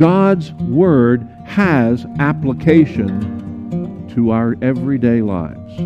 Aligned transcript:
God's 0.00 0.52
Word 0.54 1.28
has 1.44 2.06
application 2.18 4.08
to 4.14 4.30
our 4.30 4.56
everyday 4.62 5.20
lives. 5.20 5.78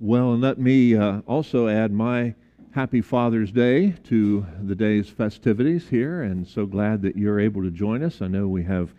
Well, 0.00 0.32
and 0.32 0.40
let 0.40 0.58
me 0.58 0.96
uh, 0.96 1.20
also 1.26 1.68
add 1.68 1.92
my 1.92 2.34
happy 2.70 3.02
Father's 3.02 3.52
Day 3.52 3.90
to 4.04 4.46
the 4.62 4.74
day's 4.74 5.10
festivities 5.10 5.90
here, 5.90 6.22
and 6.22 6.48
so 6.48 6.64
glad 6.64 7.02
that 7.02 7.18
you're 7.18 7.38
able 7.38 7.62
to 7.62 7.70
join 7.70 8.02
us. 8.02 8.22
I 8.22 8.28
know 8.28 8.48
we 8.48 8.62
have 8.62 8.94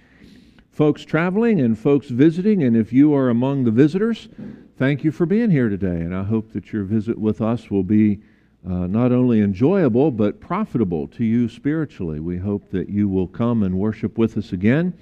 folks 0.70 1.04
traveling 1.04 1.60
and 1.60 1.76
folks 1.76 2.10
visiting, 2.10 2.62
and 2.62 2.78
if 2.78 2.94
you 2.94 3.16
are 3.16 3.30
among 3.30 3.64
the 3.64 3.72
visitors, 3.72 4.30
thank 4.78 5.04
you 5.04 5.12
for 5.12 5.26
being 5.26 5.50
here 5.50 5.70
today, 5.70 6.02
and 6.02 6.16
I 6.16 6.22
hope 6.22 6.54
that 6.54 6.72
your 6.72 6.84
visit 6.84 7.18
with 7.18 7.42
us 7.42 7.72
will 7.72 7.82
be 7.82 8.20
uh, 8.66 8.88
not 8.88 9.12
only 9.12 9.42
enjoyable 9.42 10.12
but 10.12 10.40
profitable 10.40 11.08
to 11.08 11.24
you 11.24 11.48
spiritually. 11.48 12.20
We 12.20 12.38
hope 12.38 12.70
that 12.72 12.90
you 12.90 13.08
will 13.08 13.28
come 13.28 13.64
and 13.64 13.78
worship 13.78 14.18
with 14.18 14.38
us 14.38 14.52
again, 14.52 14.94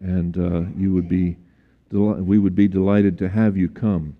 and 0.00 0.36
uh, 0.38 0.62
you 0.76 0.92
would 0.92 1.08
be 1.08 1.36
we 1.90 2.38
would 2.38 2.54
be 2.54 2.68
delighted 2.68 3.18
to 3.18 3.28
have 3.28 3.56
you 3.56 3.68
come. 3.68 4.16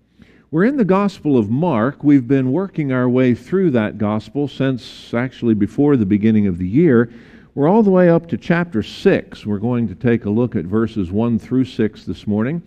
We're 0.51 0.65
in 0.65 0.77
the 0.77 0.85
Gospel 0.85 1.39
of 1.39 1.49
Mark. 1.49 2.03
We've 2.03 2.27
been 2.27 2.51
working 2.51 2.91
our 2.91 3.09
way 3.09 3.33
through 3.33 3.71
that 3.71 3.97
Gospel 3.97 4.47
since 4.47 5.11
actually 5.11 5.55
before 5.55 5.97
the 5.97 6.05
beginning 6.05 6.45
of 6.45 6.59
the 6.59 6.67
year. 6.67 7.11
We're 7.55 7.67
all 7.67 7.81
the 7.81 7.89
way 7.89 8.09
up 8.09 8.27
to 8.27 8.37
chapter 8.37 8.83
6. 8.83 9.45
We're 9.47 9.57
going 9.57 9.87
to 9.87 9.95
take 9.95 10.25
a 10.25 10.29
look 10.29 10.55
at 10.55 10.65
verses 10.65 11.11
1 11.11 11.39
through 11.39 11.65
6 11.65 12.05
this 12.05 12.27
morning. 12.27 12.61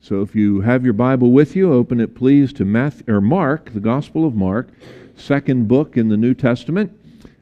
So 0.00 0.22
if 0.22 0.34
you 0.34 0.62
have 0.62 0.84
your 0.84 0.94
Bible 0.94 1.32
with 1.32 1.54
you, 1.54 1.72
open 1.72 2.00
it 2.00 2.14
please 2.14 2.54
to 2.54 2.64
Matthew, 2.64 3.14
or 3.14 3.20
Mark, 3.20 3.72
the 3.74 3.80
Gospel 3.80 4.24
of 4.24 4.34
Mark, 4.34 4.68
second 5.16 5.66
book 5.68 5.96
in 5.96 6.08
the 6.08 6.16
New 6.16 6.34
Testament, 6.34 6.92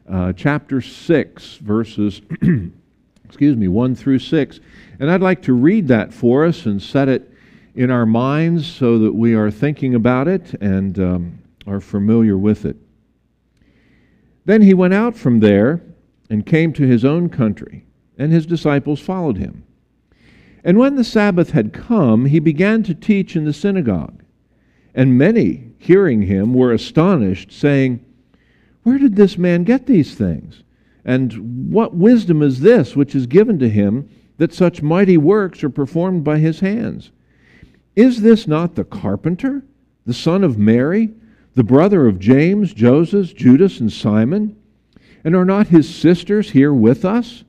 uh, 0.08 0.32
chapter 0.32 0.80
6, 0.80 1.56
verses, 1.56 2.22
excuse 3.24 3.56
me, 3.56 3.68
1 3.68 3.94
through 3.94 4.18
6. 4.18 4.60
And 5.00 5.10
I'd 5.10 5.20
like 5.20 5.42
to 5.42 5.52
read 5.52 5.88
that 5.88 6.12
for 6.12 6.44
us 6.44 6.66
and 6.66 6.80
set 6.80 7.08
it 7.08 7.30
in 7.74 7.90
our 7.90 8.06
minds 8.06 8.66
so 8.66 8.98
that 9.00 9.12
we 9.12 9.34
are 9.34 9.50
thinking 9.50 9.94
about 9.94 10.28
it 10.28 10.54
and 10.60 10.98
um, 10.98 11.38
are 11.66 11.80
familiar 11.80 12.38
with 12.38 12.64
it. 12.64 12.76
Then 14.44 14.62
he 14.62 14.74
went 14.74 14.94
out 14.94 15.16
from 15.16 15.40
there 15.40 15.82
and 16.30 16.46
came 16.46 16.72
to 16.74 16.86
his 16.86 17.04
own 17.04 17.28
country, 17.28 17.86
and 18.18 18.30
his 18.30 18.46
disciples 18.46 19.00
followed 19.00 19.38
him. 19.38 19.64
And 20.62 20.78
when 20.78 20.94
the 20.96 21.04
Sabbath 21.04 21.50
had 21.50 21.72
come, 21.72 22.26
he 22.26 22.38
began 22.38 22.82
to 22.84 22.94
teach 22.94 23.36
in 23.36 23.44
the 23.44 23.52
synagogue. 23.52 24.22
And 24.94 25.18
many, 25.18 25.73
hearing 25.78 26.22
him, 26.22 26.54
were 26.54 26.72
astonished, 26.72 27.52
saying, 27.52 28.04
Where 28.82 28.98
did 28.98 29.16
this 29.16 29.36
man 29.38 29.64
get 29.64 29.86
these 29.86 30.14
things? 30.14 30.62
And 31.04 31.70
what 31.72 31.94
wisdom 31.94 32.42
is 32.42 32.60
this 32.60 32.96
which 32.96 33.14
is 33.14 33.26
given 33.26 33.58
to 33.58 33.68
him 33.68 34.08
that 34.38 34.54
such 34.54 34.82
mighty 34.82 35.16
works 35.16 35.62
are 35.62 35.70
performed 35.70 36.24
by 36.24 36.38
his 36.38 36.60
hands? 36.60 37.10
Is 37.94 38.22
this 38.22 38.48
not 38.48 38.74
the 38.74 38.84
carpenter, 38.84 39.62
the 40.06 40.14
son 40.14 40.42
of 40.42 40.58
Mary, 40.58 41.10
the 41.54 41.62
brother 41.62 42.06
of 42.06 42.18
James, 42.18 42.74
Joseph, 42.74 43.34
Judas, 43.34 43.80
and 43.80 43.92
Simon? 43.92 44.56
And 45.22 45.34
are 45.36 45.44
not 45.44 45.68
his 45.68 45.92
sisters 45.92 46.50
here 46.50 46.72
with 46.72 47.04
us? 47.04 47.44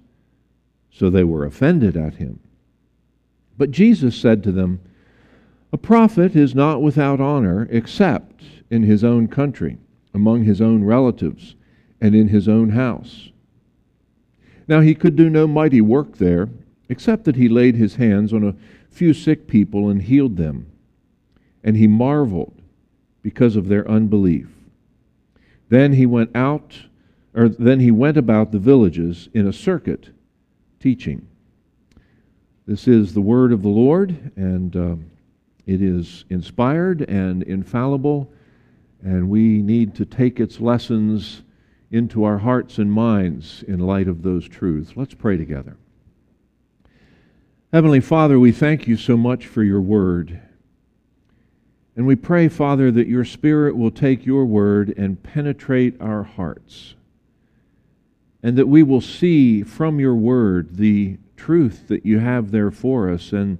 So 0.92 1.09
they 1.09 1.23
were 1.23 1.46
offended 1.46 1.98
at 1.98 2.16
him. 2.16 2.40
But 3.58 3.72
Jesus 3.72 4.16
said 4.16 4.44
to 4.44 4.52
them, 4.52 4.81
A 5.74 5.78
prophet 5.78 6.36
is 6.36 6.56
not 6.56 6.82
without 6.82 7.20
honor 7.20 7.68
except 7.70 8.44
in 8.70 8.84
his 8.84 9.04
own 9.04 9.28
country, 9.28 9.78
among 10.14 10.44
his 10.44 10.62
own 10.62 10.84
relatives, 10.84 11.56
and 12.00 12.16
in 12.16 12.30
his 12.30 12.48
own 12.48 12.70
house. 12.70 13.30
Now 14.68 14.82
he 14.82 14.96
could 14.96 15.16
do 15.16 15.30
no 15.30 15.48
mighty 15.48 15.82
work 15.82 16.18
there, 16.18 16.50
except 16.90 17.26
that 17.26 17.36
he 17.36 17.50
laid 17.50 17.76
his 17.76 17.96
hands 17.96 18.34
on 18.34 18.44
a 18.44 18.56
few 18.90 19.14
sick 19.14 19.48
people 19.48 19.90
and 19.90 20.02
healed 20.02 20.38
them. 20.38 20.68
And 21.64 21.75
he 21.78 21.88
marveled 21.88 22.62
because 23.22 23.56
of 23.56 23.68
their 23.68 23.88
unbelief. 23.90 24.48
Then 25.70 25.94
he 25.94 26.06
went 26.06 26.36
out, 26.36 26.78
or 27.34 27.50
then 27.50 27.80
he 27.80 27.92
went 27.92 28.18
about 28.18 28.52
the 28.52 28.59
villages 28.59 29.30
in 29.34 29.48
a 29.48 29.54
circuit, 29.54 30.09
teaching. 30.80 31.28
This 32.68 32.88
is 32.88 33.14
the 33.14 33.22
word 33.22 33.52
of 33.52 33.62
the 33.62 33.70
Lord, 33.70 34.31
and 34.36 34.75
uh, 34.75 34.96
it 35.66 35.81
is 35.81 36.26
inspired 36.30 37.02
and 37.02 37.44
infallible, 37.44 38.31
and 39.02 39.30
we 39.30 39.62
need 39.62 39.96
to 39.96 40.06
take 40.06 40.40
its 40.40 40.59
lessons 40.59 41.44
into 41.92 42.24
our 42.24 42.40
hearts 42.40 42.78
and 42.78 42.92
minds 42.92 43.64
in 43.68 43.80
light 43.80 44.08
of 44.08 44.22
those 44.22 44.48
truths. 44.48 44.94
Let's 44.96 45.14
pray 45.14 45.38
together. 45.38 45.78
Heavenly 47.72 48.00
Father, 48.00 48.40
we 48.40 48.52
thank 48.52 48.88
you 48.88 48.96
so 48.96 49.18
much 49.18 49.48
for 49.48 49.64
your 49.64 49.81
word. 49.81 50.40
And 51.96 52.06
we 52.06 52.16
pray, 52.16 52.48
Father, 52.48 52.92
that 52.92 53.08
your 53.08 53.25
Spirit 53.25 53.75
will 53.78 53.92
take 53.92 54.25
your 54.25 54.46
word 54.46 54.94
and 54.98 55.22
penetrate 55.22 56.00
our 56.02 56.24
hearts. 56.24 56.96
And 58.44 58.58
that 58.58 58.68
we 58.68 58.84
will 58.84 59.02
see 59.02 59.64
from 59.64 60.00
your 60.00 60.16
word 60.16 60.75
the 60.75 61.18
truth 61.38 61.88
that 61.88 62.06
you 62.06 62.20
have 62.20 62.52
there 62.52 62.72
for 62.72 63.09
us 63.09 63.31
and 63.31 63.58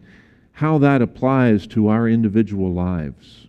how 0.56 0.78
that 0.78 1.02
applies 1.02 1.68
to 1.68 1.90
our 1.90 2.08
individual 2.08 2.72
lives. 2.72 3.48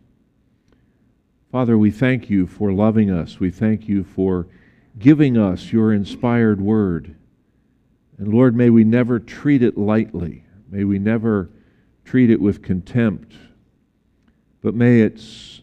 Father, 1.52 1.78
we 1.78 1.92
thank 1.92 2.28
you 2.28 2.48
for 2.48 2.72
loving 2.72 3.12
us. 3.12 3.38
We 3.38 3.52
thank 3.52 3.86
you 3.88 4.02
for 4.02 4.48
giving 4.98 5.38
us 5.38 5.72
your 5.72 5.92
inspired 5.92 6.60
word. 6.60 7.14
And 8.18 8.34
Lord, 8.34 8.56
may 8.56 8.70
we 8.70 8.82
never 8.82 9.20
treat 9.20 9.62
it 9.62 9.78
lightly. 9.78 10.44
May 10.68 10.82
we 10.82 10.98
never 10.98 11.48
treat 12.04 12.28
it 12.28 12.40
with 12.40 12.60
contempt, 12.62 13.34
but 14.60 14.74
may 14.74 15.02
it 15.02 15.20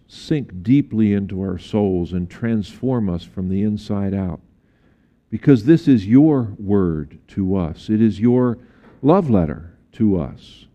sink 0.07 0.63
deeply 0.63 1.11
into 1.11 1.41
our 1.41 1.57
souls 1.57 2.13
and 2.13 2.29
transform 2.29 3.09
us 3.09 3.23
from 3.25 3.49
the 3.49 3.63
inside 3.63 4.13
out. 4.13 4.39
Because 5.29 5.65
this 5.65 5.89
is 5.89 6.07
your 6.07 6.55
word 6.57 7.19
to 7.29 7.57
us, 7.57 7.89
it 7.89 8.01
is 8.01 8.21
your 8.21 8.59
love 9.01 9.29
letter 9.29 9.75
to 9.93 10.17
us. 10.17 10.67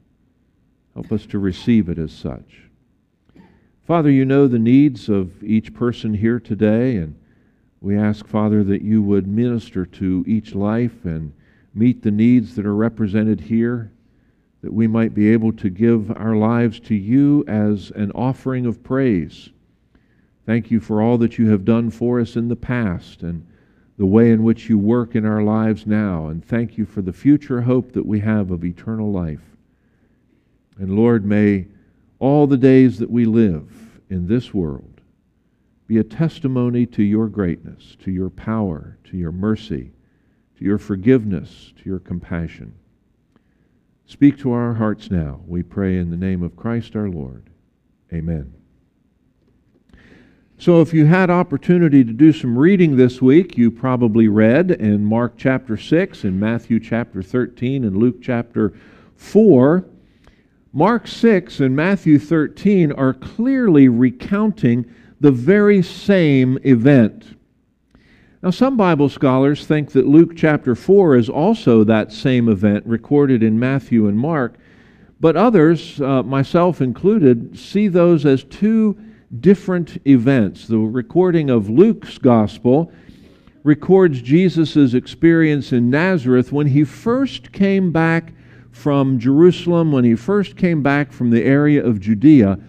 Help 0.99 1.13
us 1.13 1.27
to 1.27 1.39
receive 1.39 1.89
it 1.89 1.97
as 1.97 2.11
such. 2.11 2.63
Father, 3.87 4.11
you 4.11 4.25
know 4.25 4.49
the 4.49 4.59
needs 4.59 5.09
of 5.09 5.45
each 5.45 5.73
person 5.73 6.13
here 6.13 6.41
today, 6.41 6.97
and 6.97 7.15
we 7.81 7.97
ask, 7.97 8.27
Father, 8.27 8.65
that 8.65 8.83
you 8.83 9.01
would 9.01 9.29
minister 9.29 9.87
to 9.87 10.25
each 10.27 10.57
life 10.57 11.05
and 11.05 11.33
meet 11.73 12.03
the 12.03 12.11
needs 12.11 12.57
that 12.57 12.67
are 12.67 12.75
represented 12.75 13.43
here 13.43 13.93
that 14.61 14.73
we 14.73 14.89
might 14.89 15.15
be 15.15 15.33
able 15.33 15.53
to 15.53 15.71
give 15.71 16.11
our 16.17 16.35
lives 16.35 16.81
to 16.81 16.97
you 16.97 17.45
as 17.47 17.93
an 17.95 18.11
offering 18.11 18.67
of 18.67 18.83
praise. 18.83 19.51
Thank 20.47 20.69
you 20.69 20.81
for 20.81 21.01
all 21.01 21.17
that 21.19 21.39
you 21.39 21.49
have 21.51 21.65
done 21.65 21.91
for 21.91 22.19
us 22.19 22.35
in 22.35 22.49
the 22.49 22.57
past 22.57 23.23
and 23.23 23.47
the 23.99 24.07
way 24.07 24.33
in 24.33 24.43
which 24.43 24.69
you 24.69 24.81
work 24.81 25.15
in 25.15 25.25
our 25.25 25.45
lives 25.45 25.87
now. 25.87 26.27
And 26.27 26.45
thank 26.45 26.77
you 26.77 26.85
for 26.85 27.03
the 27.03 27.13
future 27.13 27.61
hope 27.61 27.93
that 27.93 28.05
we 28.05 28.19
have 28.19 28.51
of 28.51 28.65
eternal 28.65 29.13
life. 29.13 29.58
And 30.79 30.97
Lord, 30.97 31.25
may 31.25 31.67
all 32.19 32.47
the 32.47 32.57
days 32.57 32.99
that 32.99 33.11
we 33.11 33.25
live 33.25 34.01
in 34.09 34.27
this 34.27 34.55
world 34.55 35.01
be 35.87 35.99
a 35.99 36.05
testimony 36.05 36.87
to 36.87 37.03
your 37.03 37.29
greatness, 37.29 37.97
to 38.05 38.11
your 38.11 38.31
power, 38.31 38.99
to 39.05 39.17
your 39.17 39.33
mercy, 39.33 39.93
to 40.59 40.65
your 40.65 40.79
forgiveness, 40.79 41.73
to 41.77 41.89
your 41.89 41.99
compassion. 41.99 42.75
Speak 44.07 44.39
to 44.39 44.53
our 44.53 44.75
hearts 44.75 45.11
now, 45.11 45.41
we 45.47 45.63
pray 45.63 45.99
in 45.99 46.11
the 46.11 46.17
name 46.17 46.43
of 46.43 46.57
Christ 46.57 46.97
our 46.97 47.09
Lord. 47.09 47.51
Amen. 48.13 48.55
So, 50.61 50.81
if 50.81 50.93
you 50.93 51.07
had 51.07 51.31
opportunity 51.31 52.03
to 52.03 52.13
do 52.13 52.33
some 52.33 52.59
reading 52.59 52.97
this 52.97 53.23
week, 53.23 53.57
you 53.57 53.71
probably 53.71 54.27
read 54.27 54.73
in 54.73 55.05
Mark 55.05 55.35
chapter 55.37 55.77
6, 55.77 56.25
in 56.25 56.41
Matthew 56.41 56.81
chapter 56.81 57.23
13, 57.23 57.85
and 57.85 57.97
Luke 57.97 58.17
chapter 58.21 58.75
4. 59.15 59.85
Mark 60.79 61.09
6 61.09 61.59
and 61.59 61.75
Matthew 61.75 62.21
13 62.21 62.93
are 62.93 63.13
clearly 63.13 63.89
recounting 63.89 64.87
the 65.19 65.33
very 65.33 65.83
same 65.83 66.57
event. 66.63 67.37
Now, 68.45 68.51
some 68.51 68.77
Bible 68.77 69.09
scholars 69.09 69.67
think 69.67 69.91
that 69.91 70.07
Luke 70.07 70.37
chapter 70.37 70.77
4 70.77 71.17
is 71.17 71.29
also 71.29 71.83
that 71.83 72.13
same 72.13 72.49
event 72.49 72.87
recorded 72.87 73.43
in 73.43 73.59
Matthew 73.59 74.07
and 74.07 74.17
Mark, 74.17 74.55
but 75.19 75.37
others, 75.37 76.01
uh, 76.01 76.23
myself 76.23 76.81
included, 76.81 77.59
see 77.59 77.89
those 77.89 78.25
as 78.25 78.45
two 78.45 78.97
different 79.41 80.01
events. 80.07 80.69
The 80.69 80.79
recording 80.79 81.51
of 81.51 81.69
Luke's 81.69 82.19
gospel 82.19 82.93
records 83.65 84.23
Jesus' 84.23 84.95
experience 84.95 85.73
in 85.73 85.91
Nazareth 85.91 86.53
when 86.53 86.69
he 86.69 86.85
first 86.85 87.51
came 87.51 87.91
back 87.91 88.33
from 88.79 89.19
Jerusalem, 89.19 89.91
when 89.91 90.05
he 90.05 90.15
first 90.15 90.57
came 90.57 90.83
back 90.83 91.11
from 91.13 91.31
the 91.31 91.43
area 91.43 91.85
of 91.85 91.99
Judea, 91.99 92.61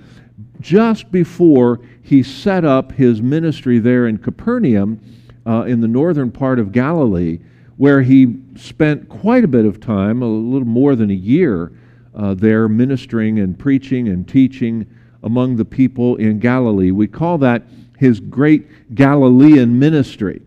just 0.60 1.12
before 1.12 1.80
he 2.02 2.24
set 2.24 2.66
up 2.66 2.92
his 2.92 3.22
ministry 3.22 3.78
there 3.78 4.08
in 4.08 4.18
Capernaum 4.18 5.00
uh, 5.46 5.66
in 5.68 5.82
the 5.82 5.88
northern 5.88 6.32
part 6.32 6.58
of 6.58 6.72
Galilee, 6.72 7.40
where 7.78 8.02
he 8.02 8.38
spent 8.56 9.08
quite 9.08 9.44
a 9.44 9.48
bit 9.48 9.66
of 9.66 9.80
time, 9.80 10.24
a 10.24 10.28
little 10.28 10.68
more 10.68 10.96
than 10.96 11.12
a 11.12 11.14
year, 11.14 11.72
uh, 12.16 12.34
there 12.34 12.68
ministering 12.68 13.40
and 13.40 13.58
preaching 13.58 14.08
and 14.08 14.28
teaching 14.28 14.88
among 15.22 15.58
the 15.58 15.66
people 15.66 16.16
in 16.16 16.40
Galilee. 16.40 16.92
We 16.92 17.08
call 17.08 17.38
that 17.38 17.64
his 18.00 18.20
great 18.20 18.96
Galilean 18.96 19.78
ministry. 19.78 20.42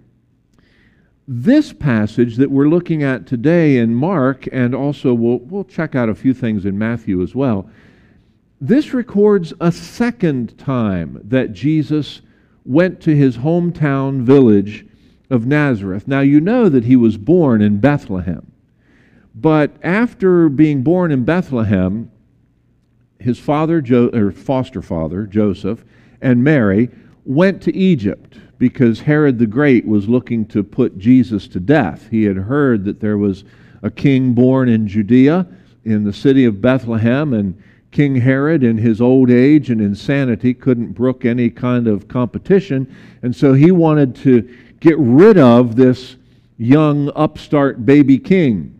This 1.29 1.73
passage 1.73 2.37
that 2.37 2.51
we're 2.51 2.69
looking 2.69 3.03
at 3.03 3.27
today 3.27 3.77
in 3.77 3.95
Mark, 3.95 4.49
and 4.51 4.75
also 4.75 5.15
we'll, 5.15 5.39
we'll 5.39 5.65
check 5.65 5.95
out 5.95 6.09
a 6.09 6.15
few 6.15 6.35
things 6.35 6.65
in 6.65 6.77
Matthew 6.79 7.23
as 7.23 7.35
well, 7.35 7.71
this 8.61 8.93
records 8.93 9.53
a 9.61 9.73
second 9.73 10.57
time 10.59 11.21
that 11.25 11.53
Jesus 11.53 12.23
went 12.65 13.01
to 13.03 13.15
his 13.15 13.39
hometown 13.39 14.23
village 14.23 14.87
of 15.31 15.47
Nazareth. 15.47 16.07
Now, 16.07 16.21
you 16.21 16.41
know 16.41 16.69
that 16.69 16.85
he 16.85 16.97
was 16.97 17.17
born 17.17 17.63
in 17.63 17.79
Bethlehem. 17.79 18.53
But 19.35 19.73
after 19.83 20.49
being 20.49 20.83
born 20.83 21.11
in 21.11 21.25
Bethlehem, 21.25 22.11
his 23.19 23.39
father, 23.39 23.81
jo- 23.81 24.11
or 24.13 24.31
foster 24.31 24.83
father, 24.83 25.27
Joseph, 25.27 25.85
and 26.21 26.45
Mary 26.45 26.91
went 27.25 27.63
to 27.63 27.77
Egypt 27.77 28.39
because 28.59 29.01
Herod 29.01 29.39
the 29.39 29.47
Great 29.47 29.87
was 29.87 30.09
looking 30.09 30.47
to 30.47 30.63
put 30.63 30.99
Jesus 30.99 31.49
to 31.49 31.61
death. 31.61 32.09
He 32.11 32.25
had 32.25 32.37
heard 32.37 32.85
that 32.85 33.01
there 33.01 33.19
was 33.19 33.45
a 33.83 33.91
king 33.91 34.35
born 34.35 34.69
in 34.69 34.87
Judea, 34.87 35.47
in 35.85 36.05
the 36.05 36.13
city 36.13 36.45
of 36.45 36.61
Bethlehem, 36.61 37.33
and 37.33 37.61
King 37.91 38.17
Herod, 38.17 38.63
in 38.63 38.79
his 38.79 39.01
old 39.01 39.31
age 39.31 39.71
and 39.71 39.81
insanity, 39.81 40.55
couldn't 40.55 40.93
brook 40.93 41.25
any 41.25 41.51
kind 41.51 41.87
of 41.87 42.09
competition, 42.09 42.95
and 43.23 43.35
so 43.35 43.53
he 43.53 43.71
wanted 43.71 44.17
to 44.17 44.49
get 44.81 44.97
rid 44.99 45.39
of 45.39 45.77
this 45.77 46.17
young 46.57 47.11
upstart 47.15 47.85
baby 47.85 48.19
king. 48.19 48.79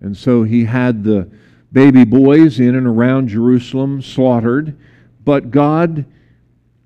And 0.00 0.16
so 0.16 0.42
he 0.42 0.64
had 0.64 1.02
the 1.02 1.30
baby 1.72 2.04
boys 2.04 2.60
in 2.60 2.74
and 2.74 2.86
around 2.86 3.28
Jerusalem 3.28 4.02
slaughtered, 4.02 4.76
but 5.24 5.50
God, 5.50 6.04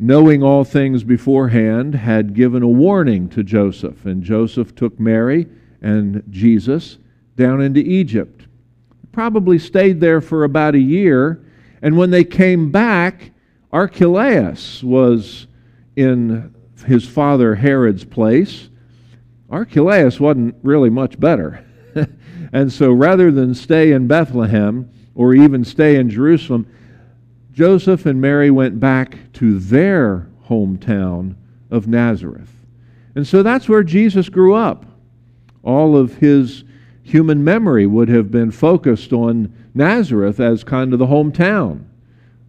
knowing 0.03 0.43
all 0.43 0.65
things 0.65 1.05
beforehand, 1.05 1.95
had 1.95 2.35
given 2.35 2.61
a 2.61 2.69
warning 2.69 3.29
to 3.29 3.45
Joseph, 3.45 4.05
and 4.05 4.21
Joseph 4.21 4.75
took 4.75 4.99
Mary 4.99 5.47
and 5.81 6.25
Jesus 6.29 6.99
down 7.37 7.61
into 7.61 7.79
Egypt. 7.79 8.49
Probably 9.13 9.61
stayed 9.61 10.01
there 10.01 10.21
for 10.21 10.43
about 10.43 10.75
a 10.75 10.81
year, 10.81 11.45
and 11.81 11.97
when 11.97 12.11
they 12.11 12.25
came 12.25 12.73
back, 12.73 13.31
Archelaus 13.73 14.83
was 14.83 15.47
in 15.95 16.53
his 16.85 17.07
father 17.07 17.55
Herod's 17.55 18.05
place, 18.05 18.71
Archelaus 19.51 20.19
wasn't 20.19 20.57
really 20.65 20.91
much 20.91 21.21
better. 21.21 21.65
and 22.53 22.73
so 22.73 22.91
rather 22.91 23.31
than 23.31 23.55
stay 23.55 23.93
in 23.93 24.09
Bethlehem 24.09 24.91
or 25.15 25.33
even 25.33 25.65
stay 25.65 25.95
in 25.95 26.11
Jerusalem, 26.11 26.67
Joseph 27.53 28.07
and 28.07 28.21
Mary 28.21 28.51
went 28.51 28.81
back 28.81 29.19
to 29.35 29.59
their 29.59 30.27
hometown 30.49 31.35
of 31.71 31.87
Nazareth. 31.87 32.51
And 33.15 33.27
so 33.27 33.43
that's 33.43 33.69
where 33.69 33.83
Jesus 33.83 34.29
grew 34.29 34.55
up. 34.55 34.87
All 35.63 35.97
of 35.97 36.17
his 36.17 36.65
human 37.03 37.45
memory 37.45 37.87
would 37.87 38.09
have 38.09 38.31
been 38.31 38.51
focused 38.51 39.13
on 39.13 39.53
Nazareth 39.75 40.41
as 40.41 40.65
kind 40.65 40.93
of 40.93 40.99
the 40.99 41.07
hometown. 41.07 41.85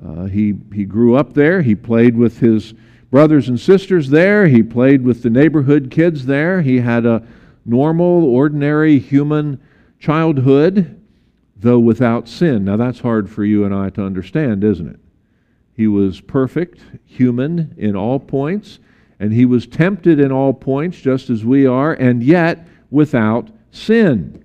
Uh, 0.05 0.25
he, 0.25 0.53
he 0.73 0.85
grew 0.85 1.15
up 1.15 1.33
there. 1.33 1.61
He 1.61 1.75
played 1.75 2.15
with 2.17 2.39
his 2.39 2.73
brothers 3.11 3.49
and 3.49 3.59
sisters 3.59 4.09
there. 4.09 4.47
He 4.47 4.63
played 4.63 5.03
with 5.03 5.21
the 5.21 5.29
neighborhood 5.29 5.91
kids 5.91 6.25
there. 6.25 6.61
He 6.61 6.79
had 6.79 7.05
a 7.05 7.25
normal, 7.65 8.23
ordinary 8.25 8.99
human 8.99 9.61
childhood, 9.99 10.99
though 11.63 11.79
without 11.79 12.27
sin. 12.27 12.65
Now, 12.65 12.77
that's 12.77 12.99
hard 12.99 13.29
for 13.29 13.43
you 13.43 13.65
and 13.65 13.73
I 13.73 13.89
to 13.91 14.03
understand, 14.03 14.63
isn't 14.63 14.87
it? 14.87 14.99
He 15.75 15.87
was 15.87 16.21
perfect, 16.21 16.81
human 17.05 17.73
in 17.77 17.95
all 17.95 18.19
points, 18.19 18.79
and 19.19 19.33
he 19.33 19.45
was 19.45 19.65
tempted 19.65 20.19
in 20.19 20.31
all 20.31 20.53
points, 20.53 20.99
just 20.99 21.29
as 21.29 21.43
we 21.43 21.65
are, 21.65 21.93
and 21.93 22.21
yet 22.21 22.67
without 22.91 23.49
sin. 23.71 24.43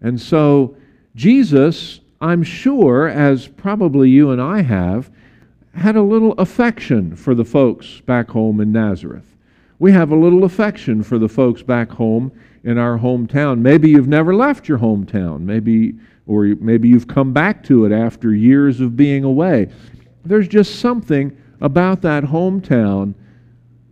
And 0.00 0.20
so, 0.20 0.76
Jesus, 1.14 2.00
I'm 2.20 2.42
sure, 2.42 3.08
as 3.08 3.48
probably 3.48 4.08
you 4.08 4.30
and 4.30 4.40
I 4.40 4.62
have, 4.62 5.10
had 5.74 5.96
a 5.96 6.02
little 6.02 6.32
affection 6.32 7.14
for 7.16 7.34
the 7.34 7.44
folks 7.44 8.00
back 8.00 8.30
home 8.30 8.60
in 8.60 8.72
Nazareth. 8.72 9.36
We 9.78 9.92
have 9.92 10.10
a 10.10 10.16
little 10.16 10.44
affection 10.44 11.02
for 11.02 11.18
the 11.18 11.28
folks 11.28 11.62
back 11.62 11.90
home 11.90 12.32
in 12.64 12.78
our 12.78 12.98
hometown. 12.98 13.58
Maybe 13.58 13.90
you've 13.90 14.08
never 14.08 14.34
left 14.34 14.68
your 14.68 14.78
hometown, 14.78 15.40
maybe 15.40 15.94
or 16.26 16.44
maybe 16.60 16.88
you've 16.88 17.08
come 17.08 17.32
back 17.32 17.62
to 17.64 17.84
it 17.84 17.92
after 17.92 18.34
years 18.34 18.80
of 18.80 18.96
being 18.96 19.24
away. 19.24 19.68
There's 20.24 20.48
just 20.48 20.80
something 20.80 21.36
about 21.60 22.02
that 22.02 22.24
hometown 22.24 23.14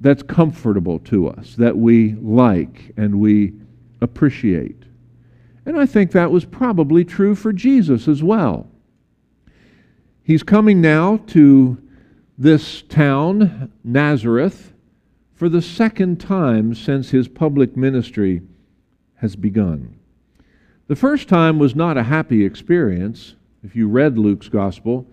that's 0.01 0.23
comfortable 0.23 0.99
to 0.99 1.29
us, 1.29 1.55
that 1.57 1.77
we 1.77 2.15
like 2.15 2.93
and 2.97 3.21
we 3.21 3.55
appreciate. 4.01 4.83
And 5.65 5.79
I 5.79 5.87
think 5.87 6.13
that 6.13 6.31
was 6.31 6.45
probably 6.45 7.05
true 7.05 7.35
for 7.35 7.53
Jesus 7.53 8.07
as 8.07 8.23
well. 8.23 8.69
He's 10.23 10.43
coming 10.43 10.81
now 10.81 11.19
to 11.29 11.81
this 12.37 12.83
town, 12.83 13.73
Nazareth, 13.83 14.73
for 15.35 15.49
the 15.49 15.63
second 15.63 16.21
time 16.21 16.75
since 16.75 17.11
his 17.11 17.29
public 17.29 17.77
ministry 17.77 18.43
has 19.17 19.37
begun. 19.37 19.97
The 20.87 20.97
first 20.97 21.29
time 21.29 21.59
was 21.59 21.75
not 21.75 21.97
a 21.97 22.03
happy 22.03 22.45
experience. 22.45 23.37
If 23.63 23.75
you 23.75 23.89
read 23.89 24.19
Luke's 24.19 24.51
gospel, 24.51 25.07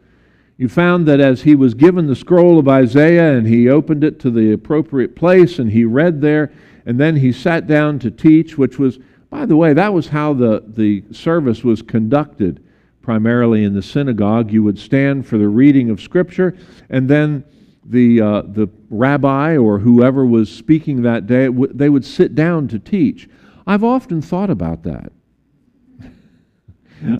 you 0.58 0.68
found 0.68 1.08
that 1.08 1.22
as 1.22 1.44
he 1.44 1.56
was 1.56 1.74
given 1.74 2.08
the 2.08 2.16
scroll 2.16 2.60
of 2.60 2.68
Isaiah 2.68 3.38
and 3.38 3.48
he 3.48 3.70
opened 3.70 4.04
it 4.04 4.20
to 4.20 4.30
the 4.30 4.52
appropriate 4.52 5.16
place 5.16 5.60
and 5.60 5.72
he 5.72 5.86
read 5.86 6.20
there, 6.20 6.52
and 6.86 7.00
then 7.00 7.16
he 7.16 7.32
sat 7.32 7.68
down 7.68 8.00
to 8.00 8.12
teach, 8.12 8.58
which 8.58 8.78
was, 8.78 9.00
by 9.30 9.46
the 9.46 9.56
way, 9.56 9.72
that 9.72 9.94
was 9.94 10.10
how 10.10 10.34
the, 10.34 10.62
the 10.68 11.04
service 11.12 11.64
was 11.64 11.82
conducted 11.82 12.62
primarily 13.02 13.64
in 13.64 13.74
the 13.74 13.82
synagogue. 13.82 14.52
You 14.52 14.64
would 14.64 14.78
stand 14.78 15.26
for 15.26 15.38
the 15.38 15.48
reading 15.48 15.90
of 15.90 16.02
Scripture, 16.02 16.58
and 16.90 17.10
then 17.10 17.46
the, 17.86 18.20
uh, 18.20 18.42
the 18.42 18.70
rabbi 18.90 19.56
or 19.56 19.80
whoever 19.80 20.26
was 20.26 20.52
speaking 20.52 21.04
that 21.04 21.28
day, 21.28 21.48
they 21.48 21.90
would 21.90 22.06
sit 22.06 22.36
down 22.36 22.68
to 22.68 22.78
teach. 22.78 23.30
I've 23.66 23.86
often 23.86 24.22
thought 24.22 24.50
about 24.50 24.84
that. 24.84 25.14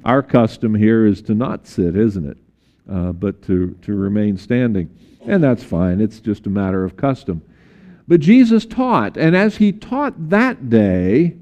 Our 0.06 0.22
custom 0.22 0.76
here 0.76 1.06
is 1.06 1.22
to 1.24 1.34
not 1.34 1.68
sit, 1.68 1.96
isn't 1.96 2.26
it? 2.26 2.38
Uh, 2.90 3.12
but 3.12 3.42
to, 3.44 3.76
to 3.84 3.96
remain 3.96 4.38
standing. 4.38 4.96
And 5.26 5.44
that's 5.44 5.64
fine, 5.64 6.02
it's 6.02 6.20
just 6.20 6.48
a 6.48 6.50
matter 6.50 6.84
of 6.84 6.98
custom. 6.98 7.42
But 8.08 8.20
Jesus 8.20 8.66
taught, 8.66 9.18
and 9.18 9.36
as 9.36 9.58
he 9.58 9.72
taught 9.72 10.30
that 10.30 10.70
day, 10.70 11.38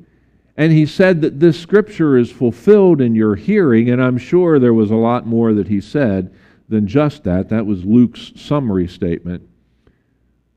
and 0.58 0.74
he 0.74 0.86
said 0.86 1.22
that 1.22 1.40
this 1.40 1.58
scripture 1.58 2.18
is 2.18 2.32
fulfilled 2.32 3.00
in 3.00 3.16
your 3.16 3.36
hearing, 3.36 3.90
and 3.90 4.04
I'm 4.04 4.18
sure 4.18 4.60
there 4.60 4.74
was 4.74 4.92
a 4.92 4.96
lot 4.96 5.26
more 5.26 5.54
that 5.54 5.70
he 5.70 5.80
said 5.80 6.34
than 6.68 6.86
just 6.86 7.24
that. 7.24 7.50
That 7.50 7.66
was 7.66 7.86
Luke's 7.86 8.34
summary 8.36 8.88
statement. 8.88 9.48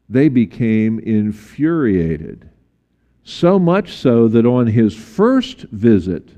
They 0.08 0.28
became 0.28 0.98
infuriated. 0.98 2.50
So 3.24 3.58
much 3.58 3.94
so 3.94 4.26
that 4.28 4.44
on 4.44 4.66
his 4.66 4.94
first 4.94 5.60
visit 5.70 6.30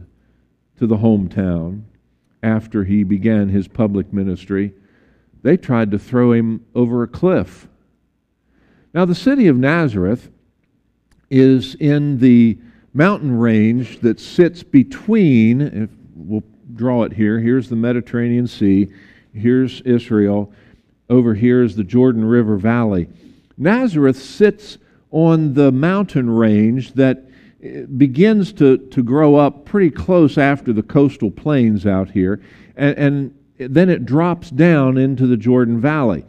to 0.78 0.87
the 0.87 0.97
hometown, 0.97 1.83
after 2.43 2.85
he 2.85 3.04
began 3.04 3.49
his 3.49 3.69
public 3.69 4.12
ministry, 4.12 4.73
they 5.43 5.57
tried 5.57 5.90
to 5.90 5.99
throw 5.99 6.33
him 6.33 6.64
over 6.75 7.02
a 7.02 7.09
cliff. 7.09 7.69
Now, 8.93 9.04
the 9.04 9.14
city 9.14 9.47
of 9.49 9.57
Nazareth 9.57 10.31
is 11.31 11.75
in 11.76 12.19
the 12.19 12.59
mountain 12.93 13.37
range 13.38 14.00
that 14.00 14.21
sits 14.21 14.62
between, 14.62 15.61
if 15.61 15.90
we'll 16.14 16.45
draw 16.75 17.02
it 17.02 17.12
here, 17.12 17.40
here's 17.40 17.69
the 17.69 17.76
Mediterranean 17.76 18.47
Sea, 18.47 18.88
here's 19.33 19.81
Israel, 19.83 20.52
over 21.11 21.35
here 21.35 21.62
is 21.62 21.76
the 21.76 21.85
Jordan 21.85 22.25
River 22.25 22.57
Valley. 22.57 23.09
Nazareth 23.57 24.16
sits 24.16 24.78
on 25.11 25.54
the 25.54 25.71
mountain 25.73 26.31
range 26.31 26.95
that 26.95 27.25
begins 27.97 28.52
to, 28.54 28.78
to 28.78 29.02
grow 29.02 29.37
up 29.37 29.64
pretty 29.64 29.90
close 29.90 30.37
after 30.37 30.73
the 30.73 30.83
coastal 30.83 31.30
plains 31.30 31.87
out 31.87 32.11
here, 32.11 32.42
and, 32.76 32.97
and 32.99 33.38
then 33.59 33.88
it 33.88 34.04
drops 34.04 34.50
down 34.50 34.99
into 34.99 35.26
the 35.26 35.37
Jordan 35.37 35.80
Valley. 35.80 36.25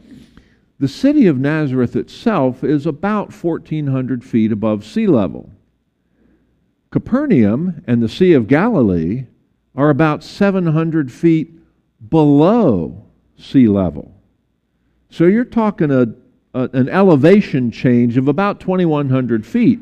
The 0.79 0.87
city 0.87 1.27
of 1.27 1.39
Nazareth 1.39 1.95
itself 1.95 2.63
is 2.63 2.85
about 2.85 3.33
1,400 3.33 4.23
feet 4.23 4.51
above 4.51 4.85
sea 4.85 5.07
level. 5.07 5.49
Capernaum 6.91 7.83
and 7.87 8.01
the 8.01 8.09
Sea 8.09 8.33
of 8.33 8.47
Galilee 8.47 9.25
are 9.75 9.89
about 9.89 10.23
700 10.23 11.11
feet 11.11 11.51
below 12.09 13.05
sea 13.37 13.67
level. 13.67 14.13
So 15.09 15.25
you're 15.25 15.45
talking 15.45 15.91
a, 15.91 16.07
a, 16.53 16.69
an 16.73 16.89
elevation 16.89 17.71
change 17.71 18.17
of 18.17 18.27
about 18.27 18.59
2,100 18.59 19.45
feet. 19.45 19.79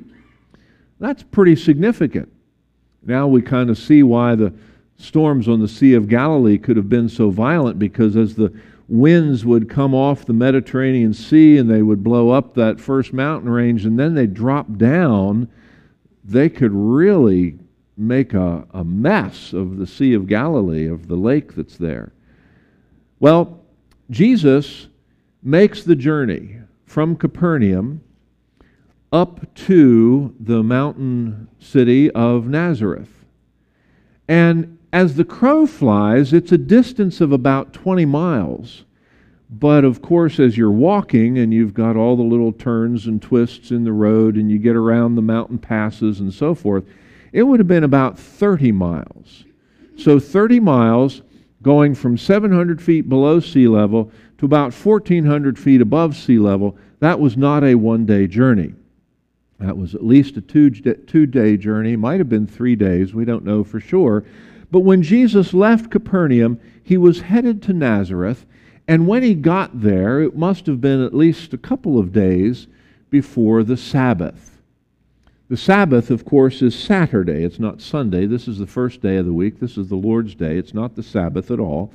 That's 1.03 1.21
pretty 1.21 1.57
significant. 1.57 2.31
Now 3.05 3.27
we 3.27 3.41
kind 3.41 3.69
of 3.69 3.77
see 3.77 4.03
why 4.03 4.35
the 4.35 4.53
storms 4.95 5.49
on 5.49 5.59
the 5.59 5.67
Sea 5.67 5.95
of 5.95 6.07
Galilee 6.07 6.57
could 6.57 6.77
have 6.77 6.87
been 6.87 7.09
so 7.09 7.29
violent 7.29 7.77
because 7.77 8.15
as 8.15 8.35
the 8.35 8.57
winds 8.87 9.43
would 9.43 9.67
come 9.67 9.93
off 9.93 10.25
the 10.25 10.31
Mediterranean 10.31 11.13
Sea 11.13 11.57
and 11.57 11.69
they 11.69 11.81
would 11.81 12.05
blow 12.05 12.29
up 12.29 12.53
that 12.53 12.79
first 12.79 13.11
mountain 13.11 13.49
range 13.49 13.85
and 13.85 13.99
then 13.99 14.15
they 14.15 14.25
drop 14.25 14.77
down, 14.77 15.49
they 16.23 16.47
could 16.47 16.71
really 16.71 17.59
make 17.97 18.33
a, 18.33 18.65
a 18.71 18.85
mess 18.85 19.51
of 19.51 19.75
the 19.75 19.87
Sea 19.87 20.13
of 20.13 20.25
Galilee, 20.25 20.87
of 20.87 21.09
the 21.09 21.17
lake 21.17 21.53
that's 21.53 21.75
there. 21.75 22.13
Well, 23.19 23.59
Jesus 24.09 24.87
makes 25.41 25.83
the 25.83 25.97
journey 25.97 26.61
from 26.85 27.17
Capernaum 27.17 27.99
up 29.13 29.53
to 29.53 30.33
the 30.39 30.63
mountain 30.63 31.47
city 31.59 32.09
of 32.11 32.47
Nazareth. 32.47 33.23
And 34.27 34.79
as 34.91 35.15
the 35.15 35.23
crow 35.23 35.67
flies, 35.67 36.33
it's 36.33 36.51
a 36.51 36.57
distance 36.57 37.21
of 37.21 37.31
about 37.31 37.73
20 37.73 38.05
miles. 38.05 38.85
But 39.51 39.85
of 39.85 40.01
course, 40.01 40.39
as 40.39 40.57
you're 40.57 40.71
walking 40.71 41.37
and 41.37 41.53
you've 41.53 41.75
got 41.75 41.95
all 41.95 42.15
the 42.15 42.23
little 42.23 42.51
turns 42.51 43.05
and 43.05 43.21
twists 43.21 43.69
in 43.69 43.83
the 43.83 43.91
road 43.91 44.35
and 44.35 44.51
you 44.51 44.57
get 44.57 44.75
around 44.75 45.13
the 45.13 45.21
mountain 45.21 45.59
passes 45.59 46.19
and 46.19 46.33
so 46.33 46.55
forth, 46.55 46.83
it 47.31 47.43
would 47.43 47.59
have 47.59 47.67
been 47.67 47.83
about 47.83 48.17
30 48.17 48.71
miles. 48.71 49.45
So 49.95 50.19
30 50.19 50.59
miles 50.59 51.21
going 51.61 51.93
from 51.93 52.17
700 52.17 52.81
feet 52.81 53.07
below 53.07 53.39
sea 53.39 53.67
level 53.67 54.11
to 54.39 54.45
about 54.45 54.73
1,400 54.73 55.59
feet 55.59 55.81
above 55.81 56.15
sea 56.15 56.39
level, 56.39 56.75
that 56.99 57.19
was 57.19 57.37
not 57.37 57.63
a 57.63 57.75
one 57.75 58.07
day 58.07 58.25
journey. 58.25 58.73
That 59.63 59.77
was 59.77 59.95
at 59.95 60.05
least 60.05 60.35
a 60.35 60.41
two, 60.41 60.69
two 60.69 61.25
day 61.25 61.55
journey, 61.55 61.95
might 61.95 62.19
have 62.19 62.29
been 62.29 62.47
three 62.47 62.75
days, 62.75 63.13
we 63.13 63.23
don't 63.23 63.45
know 63.45 63.63
for 63.63 63.79
sure. 63.79 64.25
But 64.69 64.81
when 64.81 65.01
Jesus 65.01 65.53
left 65.53 65.89
Capernaum, 65.89 66.59
he 66.83 66.97
was 66.97 67.21
headed 67.21 67.61
to 67.63 67.73
Nazareth, 67.73 68.45
and 68.87 69.07
when 69.07 69.23
he 69.23 69.35
got 69.35 69.81
there, 69.81 70.19
it 70.21 70.35
must 70.35 70.65
have 70.65 70.81
been 70.81 71.01
at 71.01 71.13
least 71.13 71.53
a 71.53 71.57
couple 71.57 71.97
of 71.97 72.11
days 72.11 72.67
before 73.09 73.63
the 73.63 73.77
Sabbath. 73.77 74.59
The 75.47 75.55
Sabbath, 75.55 76.09
of 76.09 76.25
course, 76.25 76.61
is 76.61 76.77
Saturday. 76.77 77.43
It's 77.43 77.59
not 77.59 77.79
Sunday. 77.79 78.25
This 78.25 78.47
is 78.47 78.57
the 78.57 78.67
first 78.67 79.01
day 79.01 79.17
of 79.17 79.25
the 79.25 79.33
week. 79.33 79.59
This 79.59 79.77
is 79.77 79.87
the 79.87 79.95
Lord's 79.95 80.35
Day. 80.35 80.57
It's 80.57 80.73
not 80.73 80.95
the 80.95 81.03
Sabbath 81.03 81.51
at 81.51 81.59
all. 81.59 81.93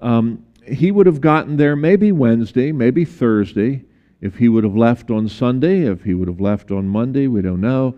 Um, 0.00 0.46
he 0.66 0.90
would 0.90 1.06
have 1.06 1.20
gotten 1.20 1.56
there 1.56 1.76
maybe 1.76 2.12
Wednesday, 2.12 2.72
maybe 2.72 3.04
Thursday, 3.04 3.84
if 4.20 4.36
he 4.36 4.48
would 4.48 4.64
have 4.64 4.76
left 4.76 5.10
on 5.10 5.28
Sunday, 5.28 5.82
if 5.82 6.02
he 6.04 6.14
would 6.14 6.28
have 6.28 6.40
left 6.40 6.70
on 6.70 6.88
Monday, 6.88 7.26
we 7.26 7.40
don't 7.42 7.60
know. 7.60 7.94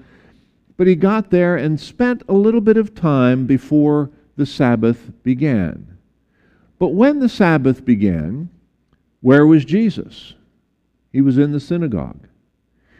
But 0.76 0.86
he 0.86 0.94
got 0.94 1.30
there 1.30 1.56
and 1.56 1.80
spent 1.80 2.22
a 2.28 2.32
little 2.32 2.60
bit 2.60 2.76
of 2.76 2.94
time 2.94 3.46
before 3.46 4.10
the 4.36 4.46
Sabbath 4.46 5.10
began. 5.22 5.98
But 6.78 6.88
when 6.88 7.20
the 7.20 7.28
Sabbath 7.28 7.84
began, 7.84 8.50
where 9.20 9.46
was 9.46 9.64
Jesus? 9.64 10.34
He 11.12 11.20
was 11.20 11.38
in 11.38 11.52
the 11.52 11.60
synagogue. 11.60 12.26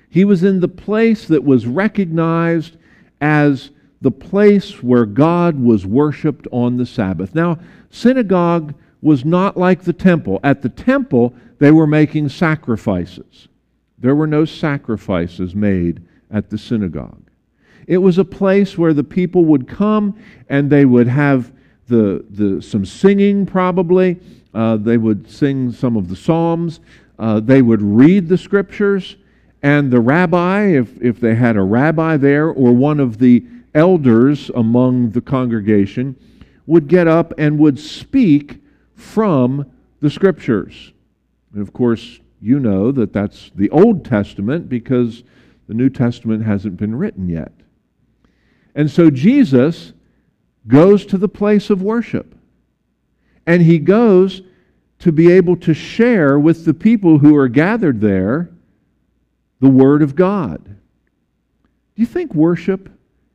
He 0.09 0.25
was 0.25 0.45
in 0.45 0.61
the 0.61 0.69
place 0.69 1.27
that 1.27 1.43
was 1.43 1.67
recognized 1.67 2.77
as 3.21 3.71
the 4.01 4.11
place 4.11 4.83
where 4.83 5.07
God 5.07 5.59
was 5.59 5.87
worshiped 5.87 6.47
on 6.53 6.77
the 6.77 6.87
Sabbath. 6.87 7.35
Now, 7.35 7.59
synagogue 7.89 8.75
was 9.01 9.25
not 9.25 9.57
like 9.57 9.83
the 9.83 9.93
temple. 9.93 10.39
At 10.45 10.63
the 10.63 10.69
temple, 10.69 11.35
they 11.63 11.71
were 11.71 11.87
making 11.87 12.29
sacrifices. 12.29 13.47
There 13.97 14.17
were 14.17 14.27
no 14.27 14.45
sacrifices 14.45 15.55
made 15.55 16.03
at 16.29 16.51
the 16.51 16.59
synagogue. 16.59 17.31
It 17.87 17.99
was 17.99 18.19
a 18.19 18.25
place 18.25 18.77
where 18.77 18.93
the 18.93 19.05
people 19.05 19.45
would 19.45 19.69
come 19.69 20.21
and 20.49 20.69
they 20.69 20.85
would 20.87 21.07
have 21.07 21.53
the, 21.87 22.25
the, 22.31 22.61
some 22.61 22.85
singing, 22.85 23.47
probably. 23.47 24.19
Uh, 24.53 24.77
they 24.77 24.97
would 24.97 25.31
sing 25.31 25.71
some 25.71 25.97
of 25.97 26.09
the 26.09 26.17
Psalms. 26.17 26.81
Uh, 27.17 27.39
they 27.39 27.63
would 27.63 27.81
read 27.81 28.29
the 28.29 28.39
scriptures. 28.39 29.15
And 29.63 29.89
the 29.89 30.01
rabbi, 30.01 30.63
if, 30.65 31.01
if 31.01 31.21
they 31.21 31.37
had 31.37 31.57
a 31.57 31.63
rabbi 31.63 32.17
there 32.17 32.49
or 32.49 32.73
one 32.73 32.99
of 32.99 33.19
the 33.19 33.47
elders 33.73 34.51
among 34.57 35.13
the 35.13 35.21
congregation, 35.21 36.17
would 36.67 36.89
get 36.89 37.07
up 37.07 37.33
and 37.39 37.57
would 37.61 37.79
speak 37.79 38.61
from 38.97 39.71
the 40.01 40.11
scriptures. 40.11 40.92
And 41.53 41.63
of 41.63 41.73
course, 41.73 42.21
you 42.41 42.59
know 42.59 42.91
that 42.93 43.13
that's 43.13 43.51
the 43.55 43.71
Old 43.71 44.05
Testament 44.05 44.69
because 44.69 45.23
the 45.69 45.75
New 45.75 45.91
Testament 45.91 46.45
hasn't 46.45 46.77
been 46.77 46.95
written 46.95 47.29
yet. 47.29 47.53
And 48.75 48.91
so 48.91 49.11
Jesus 49.11 49.93
goes 50.67 51.07
to 51.07 51.19
the 51.19 51.29
place 51.29 51.71
of 51.71 51.83
worship. 51.83 52.35
And 53.47 53.63
he 53.63 53.79
goes 53.79 54.43
to 55.01 55.13
be 55.13 55.31
able 55.33 55.57
to 55.57 55.75
share 55.75 56.39
with 56.39 56.65
the 56.65 56.75
people 56.75 57.19
who 57.19 57.37
are 57.37 57.49
gathered 57.49 58.01
there 58.01 58.51
the 59.61 59.69
Word 59.69 60.03
of 60.03 60.15
God. 60.15 60.65
Do 60.65 62.03
you 62.03 62.07
think 62.07 62.35
worship 62.35 62.89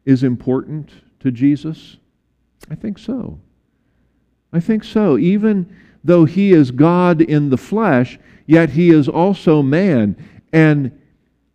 is 0.06 0.24
important 0.24 0.92
to 1.20 1.32
Jesus? 1.32 1.98
I 2.70 2.76
think 2.76 2.98
so. 2.98 3.40
I 4.52 4.60
think 4.60 4.84
so. 4.84 5.18
Even 5.18 5.74
though 6.08 6.24
he 6.24 6.54
is 6.54 6.72
God 6.72 7.22
in 7.22 7.50
the 7.50 7.58
flesh, 7.58 8.18
yet 8.46 8.70
he 8.70 8.92
is 8.92 9.10
also 9.10 9.62
man. 9.62 10.16
And 10.54 10.98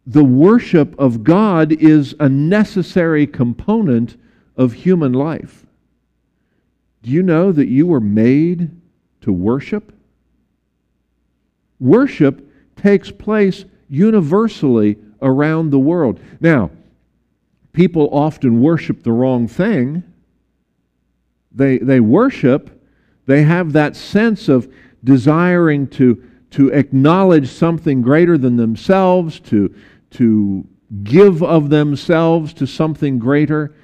the 0.07 0.23
worship 0.23 0.95
of 0.99 1.25
God 1.25 1.73
is 1.73 2.15
a 2.21 2.29
necessary 2.29 3.27
component 3.27 4.19
of 4.55 4.75
human 4.75 5.15
life. 5.15 5.65
Do 7.03 7.11
you 7.11 7.23
know 7.23 7.51
that 7.51 7.69
you 7.69 7.87
were 7.87 8.01
made 8.01 8.71
to 9.23 9.33
worship? 9.33 9.91
Worship 11.81 12.47
takes 12.77 13.11
place 13.11 13.65
universally 13.89 14.99
around 15.23 15.71
the 15.71 15.79
world. 15.79 16.21
Now, 16.41 16.71
people 17.73 18.11
often 18.13 18.61
worship 18.61 19.03
the 19.03 19.13
wrong 19.13 19.49
thing. 19.49 20.03
They, 21.53 21.79
they 21.79 22.01
worship, 22.01 22.82
they 23.27 23.43
have 23.43 23.73
that 23.73 23.97
sense 23.97 24.49
of 24.49 24.73
desiring 25.05 25.87
to, 25.89 26.23
to 26.51 26.69
acknowledge 26.71 27.49
something 27.49 28.03
greater 28.03 28.37
than 28.37 28.57
themselves, 28.57 29.41
to, 29.41 29.75
to 30.11 30.67
give 31.05 31.43
of 31.43 31.71
themselves 31.71 32.53
to 32.55 32.67
something 32.67 33.19
greater, 33.19 33.75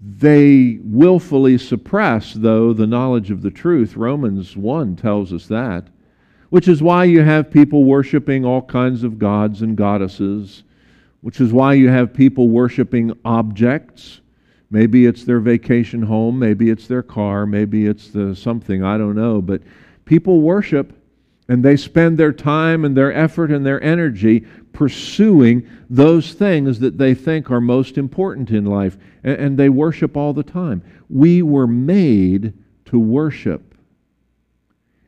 they 0.00 0.78
willfully 0.82 1.56
suppress, 1.56 2.34
though, 2.34 2.72
the 2.72 2.86
knowledge 2.86 3.30
of 3.30 3.42
the 3.42 3.50
truth. 3.50 3.96
Romans 3.96 4.56
1 4.56 4.96
tells 4.96 5.32
us 5.32 5.46
that, 5.46 5.86
which 6.50 6.66
is 6.66 6.82
why 6.82 7.04
you 7.04 7.22
have 7.22 7.50
people 7.50 7.84
worshiping 7.84 8.44
all 8.44 8.62
kinds 8.62 9.04
of 9.04 9.18
gods 9.18 9.62
and 9.62 9.76
goddesses, 9.76 10.64
which 11.20 11.40
is 11.40 11.52
why 11.52 11.74
you 11.74 11.88
have 11.88 12.12
people 12.12 12.48
worshiping 12.48 13.16
objects. 13.24 14.20
Maybe 14.72 15.04
it's 15.04 15.24
their 15.24 15.38
vacation 15.38 16.00
home, 16.00 16.38
maybe 16.38 16.70
it's 16.70 16.86
their 16.86 17.02
car, 17.02 17.44
maybe 17.44 17.86
it's 17.86 18.08
the 18.08 18.34
something, 18.34 18.82
I 18.82 18.96
don't 18.96 19.14
know. 19.14 19.42
But 19.42 19.60
people 20.06 20.40
worship 20.40 20.94
and 21.46 21.62
they 21.62 21.76
spend 21.76 22.16
their 22.16 22.32
time 22.32 22.86
and 22.86 22.96
their 22.96 23.12
effort 23.12 23.50
and 23.50 23.66
their 23.66 23.82
energy 23.84 24.46
pursuing 24.72 25.68
those 25.90 26.32
things 26.32 26.80
that 26.80 26.96
they 26.96 27.12
think 27.12 27.50
are 27.50 27.60
most 27.60 27.98
important 27.98 28.50
in 28.50 28.64
life. 28.64 28.96
And, 29.22 29.36
and 29.38 29.58
they 29.58 29.68
worship 29.68 30.16
all 30.16 30.32
the 30.32 30.42
time. 30.42 30.82
We 31.10 31.42
were 31.42 31.66
made 31.66 32.54
to 32.86 32.98
worship. 32.98 33.74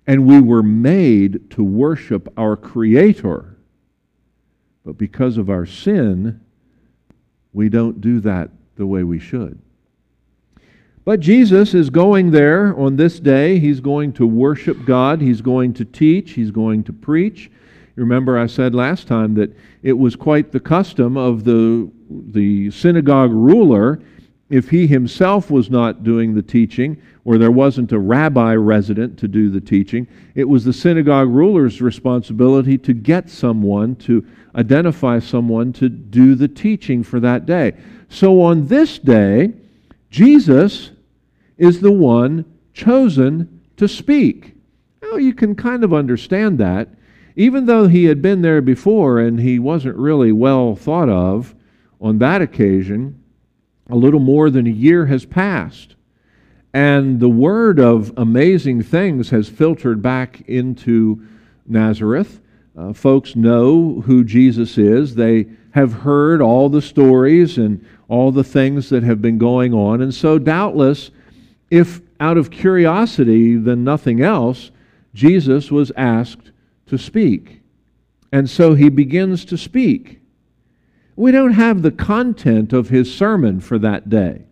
And 0.06 0.26
we 0.26 0.42
were 0.42 0.62
made 0.62 1.50
to 1.52 1.64
worship 1.64 2.30
our 2.36 2.54
Creator. 2.54 3.56
But 4.84 4.98
because 4.98 5.38
of 5.38 5.48
our 5.48 5.64
sin, 5.64 6.42
we 7.54 7.70
don't 7.70 8.02
do 8.02 8.20
that 8.20 8.50
the 8.76 8.86
way 8.86 9.02
we 9.02 9.18
should. 9.18 9.58
But 11.04 11.20
Jesus 11.20 11.74
is 11.74 11.90
going 11.90 12.30
there 12.30 12.74
on 12.78 12.96
this 12.96 13.20
day. 13.20 13.58
He's 13.58 13.80
going 13.80 14.14
to 14.14 14.26
worship 14.26 14.86
God. 14.86 15.20
He's 15.20 15.42
going 15.42 15.74
to 15.74 15.84
teach. 15.84 16.32
He's 16.32 16.50
going 16.50 16.82
to 16.84 16.92
preach. 16.92 17.50
Remember, 17.96 18.38
I 18.38 18.46
said 18.46 18.74
last 18.74 19.06
time 19.06 19.34
that 19.34 19.54
it 19.82 19.92
was 19.92 20.16
quite 20.16 20.50
the 20.50 20.60
custom 20.60 21.16
of 21.16 21.44
the, 21.44 21.90
the 22.10 22.70
synagogue 22.70 23.32
ruler, 23.32 24.00
if 24.50 24.70
he 24.70 24.86
himself 24.86 25.50
was 25.50 25.70
not 25.70 26.02
doing 26.02 26.34
the 26.34 26.42
teaching, 26.42 27.00
or 27.24 27.38
there 27.38 27.50
wasn't 27.50 27.92
a 27.92 27.98
rabbi 27.98 28.54
resident 28.54 29.18
to 29.18 29.28
do 29.28 29.48
the 29.48 29.60
teaching, 29.60 30.08
it 30.34 30.48
was 30.48 30.64
the 30.64 30.72
synagogue 30.72 31.28
ruler's 31.28 31.80
responsibility 31.80 32.76
to 32.78 32.92
get 32.92 33.30
someone, 33.30 33.94
to 33.96 34.26
identify 34.56 35.18
someone 35.18 35.72
to 35.74 35.88
do 35.88 36.34
the 36.34 36.48
teaching 36.48 37.02
for 37.02 37.20
that 37.20 37.46
day. 37.46 37.74
So 38.14 38.42
on 38.42 38.68
this 38.68 39.00
day, 39.00 39.52
Jesus 40.08 40.92
is 41.58 41.80
the 41.80 41.90
one 41.90 42.44
chosen 42.72 43.60
to 43.76 43.88
speak. 43.88 44.54
Now, 45.02 45.16
you 45.16 45.34
can 45.34 45.56
kind 45.56 45.82
of 45.82 45.92
understand 45.92 46.58
that. 46.58 46.88
even 47.36 47.66
though 47.66 47.88
he 47.88 48.04
had 48.04 48.22
been 48.22 48.42
there 48.42 48.60
before 48.60 49.18
and 49.18 49.40
he 49.40 49.58
wasn't 49.58 49.96
really 49.96 50.32
well 50.32 50.76
thought 50.76 51.08
of 51.08 51.54
on 52.00 52.18
that 52.18 52.40
occasion, 52.40 53.20
a 53.90 53.96
little 53.96 54.20
more 54.20 54.50
than 54.50 54.66
a 54.66 54.70
year 54.70 55.06
has 55.06 55.24
passed. 55.24 55.96
And 56.72 57.20
the 57.20 57.28
word 57.28 57.78
of 57.78 58.12
amazing 58.16 58.82
things 58.82 59.30
has 59.30 59.48
filtered 59.48 60.02
back 60.02 60.42
into 60.48 61.26
Nazareth. 61.66 62.40
Uh, 62.76 62.92
folks 62.92 63.36
know 63.36 64.02
who 64.06 64.24
Jesus 64.24 64.76
is. 64.78 65.14
They 65.14 65.46
have 65.72 65.92
heard 65.92 66.40
all 66.40 66.68
the 66.68 66.82
stories 66.82 67.58
and 67.58 67.84
all 68.08 68.32
the 68.32 68.44
things 68.44 68.88
that 68.90 69.02
have 69.02 69.22
been 69.22 69.38
going 69.38 69.72
on. 69.72 70.00
And 70.00 70.14
so, 70.14 70.38
doubtless, 70.38 71.10
if 71.70 72.00
out 72.20 72.36
of 72.36 72.50
curiosity 72.50 73.56
than 73.56 73.84
nothing 73.84 74.20
else, 74.20 74.70
Jesus 75.14 75.70
was 75.70 75.92
asked 75.96 76.50
to 76.86 76.98
speak. 76.98 77.60
And 78.32 78.50
so 78.50 78.74
he 78.74 78.88
begins 78.88 79.44
to 79.46 79.56
speak. 79.56 80.20
We 81.16 81.30
don't 81.30 81.52
have 81.52 81.82
the 81.82 81.92
content 81.92 82.72
of 82.72 82.88
his 82.88 83.14
sermon 83.14 83.60
for 83.60 83.78
that 83.78 84.08
day. 84.08 84.42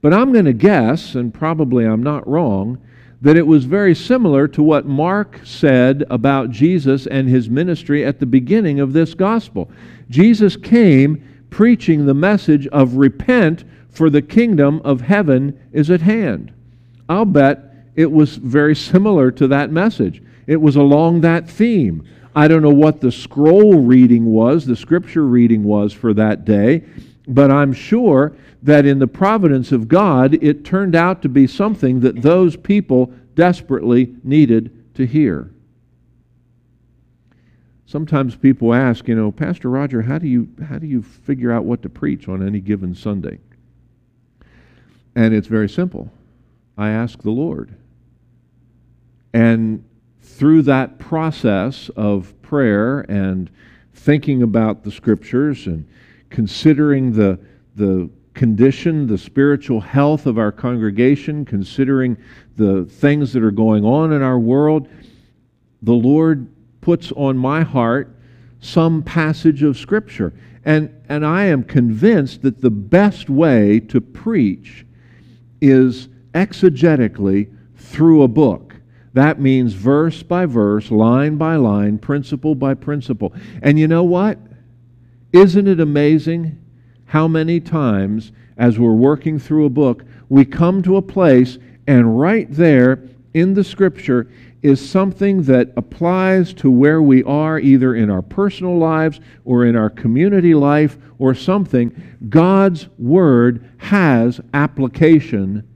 But 0.00 0.12
I'm 0.12 0.32
going 0.32 0.44
to 0.44 0.52
guess, 0.52 1.14
and 1.14 1.32
probably 1.32 1.84
I'm 1.84 2.02
not 2.02 2.26
wrong, 2.26 2.78
that 3.20 3.36
it 3.36 3.46
was 3.46 3.64
very 3.64 3.94
similar 3.94 4.46
to 4.48 4.62
what 4.62 4.86
Mark 4.86 5.40
said 5.44 6.04
about 6.08 6.50
Jesus 6.50 7.06
and 7.06 7.28
his 7.28 7.50
ministry 7.50 8.04
at 8.04 8.20
the 8.20 8.26
beginning 8.26 8.78
of 8.78 8.92
this 8.92 9.14
gospel. 9.14 9.70
Jesus 10.08 10.56
came 10.56 11.22
preaching 11.50 12.06
the 12.06 12.14
message 12.14 12.66
of 12.68 12.94
repent, 12.94 13.64
for 13.90 14.10
the 14.10 14.22
kingdom 14.22 14.80
of 14.84 15.00
heaven 15.00 15.58
is 15.72 15.90
at 15.90 16.02
hand. 16.02 16.52
I'll 17.08 17.24
bet 17.24 17.64
it 17.96 18.12
was 18.12 18.36
very 18.36 18.76
similar 18.76 19.30
to 19.32 19.48
that 19.48 19.72
message. 19.72 20.22
It 20.46 20.60
was 20.60 20.76
along 20.76 21.22
that 21.22 21.48
theme. 21.48 22.06
I 22.34 22.46
don't 22.46 22.62
know 22.62 22.70
what 22.70 23.00
the 23.00 23.10
scroll 23.10 23.80
reading 23.80 24.26
was, 24.26 24.66
the 24.66 24.76
scripture 24.76 25.26
reading 25.26 25.64
was 25.64 25.92
for 25.92 26.14
that 26.14 26.44
day, 26.44 26.84
but 27.26 27.50
I'm 27.50 27.72
sure 27.72 28.36
that 28.62 28.86
in 28.86 28.98
the 28.98 29.06
providence 29.08 29.72
of 29.72 29.88
God, 29.88 30.34
it 30.42 30.64
turned 30.64 30.94
out 30.94 31.22
to 31.22 31.28
be 31.28 31.46
something 31.46 32.00
that 32.00 32.22
those 32.22 32.56
people 32.56 33.12
desperately 33.34 34.14
needed 34.22 34.94
to 34.94 35.06
hear. 35.06 35.50
Sometimes 37.88 38.36
people 38.36 38.74
ask, 38.74 39.08
you 39.08 39.14
know, 39.14 39.32
Pastor 39.32 39.70
Roger, 39.70 40.02
how 40.02 40.18
do 40.18 40.28
you 40.28 40.46
how 40.68 40.78
do 40.78 40.86
you 40.86 41.00
figure 41.00 41.50
out 41.50 41.64
what 41.64 41.80
to 41.80 41.88
preach 41.88 42.28
on 42.28 42.46
any 42.46 42.60
given 42.60 42.94
Sunday? 42.94 43.38
And 45.16 45.32
it's 45.32 45.46
very 45.46 45.70
simple. 45.70 46.12
I 46.76 46.90
ask 46.90 47.22
the 47.22 47.30
Lord. 47.30 47.74
And 49.32 49.82
through 50.20 50.62
that 50.62 50.98
process 50.98 51.88
of 51.96 52.34
prayer 52.42 53.06
and 53.10 53.48
thinking 53.94 54.42
about 54.42 54.84
the 54.84 54.90
scriptures 54.90 55.66
and 55.66 55.88
considering 56.28 57.14
the 57.14 57.40
the 57.76 58.10
condition, 58.34 59.06
the 59.06 59.16
spiritual 59.16 59.80
health 59.80 60.26
of 60.26 60.36
our 60.36 60.52
congregation, 60.52 61.46
considering 61.46 62.18
the 62.56 62.84
things 62.84 63.32
that 63.32 63.42
are 63.42 63.50
going 63.50 63.86
on 63.86 64.12
in 64.12 64.20
our 64.20 64.38
world, 64.38 64.90
the 65.80 65.94
Lord 65.94 66.48
puts 66.80 67.12
on 67.12 67.36
my 67.36 67.62
heart 67.62 68.14
some 68.60 69.02
passage 69.02 69.62
of 69.62 69.76
Scripture. 69.76 70.32
And, 70.64 70.94
and 71.08 71.24
I 71.24 71.44
am 71.44 71.62
convinced 71.62 72.42
that 72.42 72.60
the 72.60 72.70
best 72.70 73.30
way 73.30 73.80
to 73.80 74.00
preach 74.00 74.84
is 75.60 76.08
exegetically 76.34 77.50
through 77.76 78.22
a 78.22 78.28
book. 78.28 78.76
That 79.14 79.40
means 79.40 79.72
verse 79.72 80.22
by 80.22 80.46
verse, 80.46 80.90
line 80.90 81.36
by 81.36 81.56
line, 81.56 81.98
principle 81.98 82.54
by 82.54 82.74
principle. 82.74 83.32
And 83.62 83.78
you 83.78 83.88
know 83.88 84.04
what? 84.04 84.38
Isn't 85.32 85.66
it 85.66 85.80
amazing 85.80 86.62
how 87.06 87.26
many 87.26 87.60
times, 87.60 88.32
as 88.56 88.78
we're 88.78 88.92
working 88.92 89.38
through 89.38 89.64
a 89.64 89.70
book, 89.70 90.04
we 90.28 90.44
come 90.44 90.82
to 90.82 90.96
a 90.96 91.02
place 91.02 91.58
and 91.86 92.20
right 92.20 92.46
there 92.50 93.02
in 93.32 93.54
the 93.54 93.64
Scripture 93.64 94.30
is 94.62 94.88
something 94.88 95.42
that 95.42 95.72
applies 95.76 96.52
to 96.54 96.70
where 96.70 97.00
we 97.00 97.22
are, 97.24 97.58
either 97.58 97.94
in 97.94 98.10
our 98.10 98.22
personal 98.22 98.76
lives 98.76 99.20
or 99.44 99.64
in 99.64 99.76
our 99.76 99.90
community 99.90 100.54
life 100.54 100.98
or 101.18 101.34
something. 101.34 102.18
God's 102.28 102.88
Word 102.98 103.70
has 103.78 104.40
application 104.52 105.66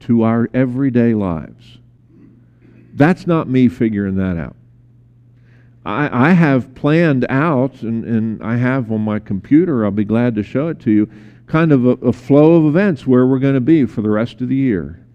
to 0.00 0.22
our 0.22 0.48
everyday 0.54 1.14
lives. 1.14 1.78
That's 2.94 3.26
not 3.26 3.48
me 3.48 3.68
figuring 3.68 4.16
that 4.16 4.38
out. 4.38 4.56
I, 5.84 6.30
I 6.30 6.32
have 6.32 6.74
planned 6.74 7.26
out, 7.28 7.82
and, 7.82 8.04
and 8.04 8.42
I 8.42 8.56
have 8.56 8.90
on 8.90 9.02
my 9.02 9.18
computer, 9.18 9.84
I'll 9.84 9.90
be 9.90 10.04
glad 10.04 10.34
to 10.36 10.42
show 10.42 10.68
it 10.68 10.80
to 10.80 10.90
you, 10.90 11.10
kind 11.46 11.70
of 11.70 11.84
a, 11.84 11.90
a 11.90 12.12
flow 12.12 12.56
of 12.56 12.66
events 12.66 13.06
where 13.06 13.26
we're 13.26 13.38
going 13.38 13.54
to 13.54 13.60
be 13.60 13.84
for 13.84 14.00
the 14.02 14.10
rest 14.10 14.40
of 14.40 14.48
the 14.48 14.56
year. 14.56 15.05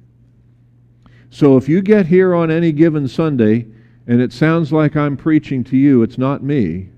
So 1.31 1.55
if 1.55 1.69
you 1.69 1.81
get 1.81 2.07
here 2.07 2.35
on 2.35 2.51
any 2.51 2.73
given 2.73 3.07
Sunday 3.07 3.65
and 4.05 4.21
it 4.21 4.33
sounds 4.33 4.71
like 4.71 4.97
I'm 4.97 5.15
preaching 5.15 5.63
to 5.65 5.77
you, 5.77 6.03
it's 6.03 6.17
not 6.17 6.43
me, 6.43 6.89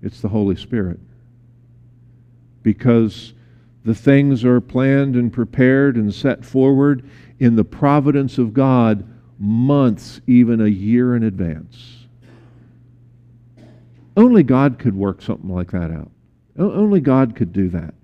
it's 0.00 0.20
the 0.20 0.28
Holy 0.28 0.54
Spirit. 0.54 1.00
Because 2.62 3.34
the 3.84 3.94
things 3.94 4.44
are 4.44 4.60
planned 4.60 5.16
and 5.16 5.32
prepared 5.32 5.96
and 5.96 6.14
set 6.14 6.44
forward 6.44 7.08
in 7.40 7.56
the 7.56 7.64
providence 7.64 8.38
of 8.38 8.54
God 8.54 9.06
months, 9.40 10.20
even 10.28 10.60
a 10.60 10.68
year 10.68 11.16
in 11.16 11.24
advance. 11.24 12.06
Only 14.16 14.44
God 14.44 14.78
could 14.78 14.94
work 14.94 15.20
something 15.20 15.50
like 15.50 15.72
that 15.72 15.90
out. 15.90 16.10
Only 16.56 17.00
God 17.00 17.34
could 17.34 17.52
do 17.52 17.68
that. 17.70 17.94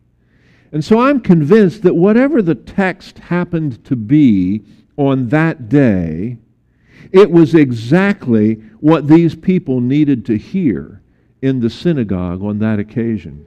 And 0.73 0.85
so 0.85 0.99
I'm 0.99 1.21
convinced 1.21 1.83
that 1.83 1.95
whatever 1.95 2.43
the 2.43 2.57
text 2.57 3.19
happened 3.19 3.85
to 3.85 3.95
be 3.95 4.65
on 5.01 5.31
that 5.31 5.71
day, 5.71 6.37
it 7.11 7.31
was 7.31 7.55
exactly 7.55 8.57
what 8.81 9.09
these 9.09 9.35
people 9.35 9.81
needed 9.81 10.27
to 10.27 10.37
hear 10.37 11.01
in 11.41 11.61
the 11.61 11.71
synagogue 11.71 12.43
on 12.43 12.59
that 12.59 12.79
occasion. 12.79 13.47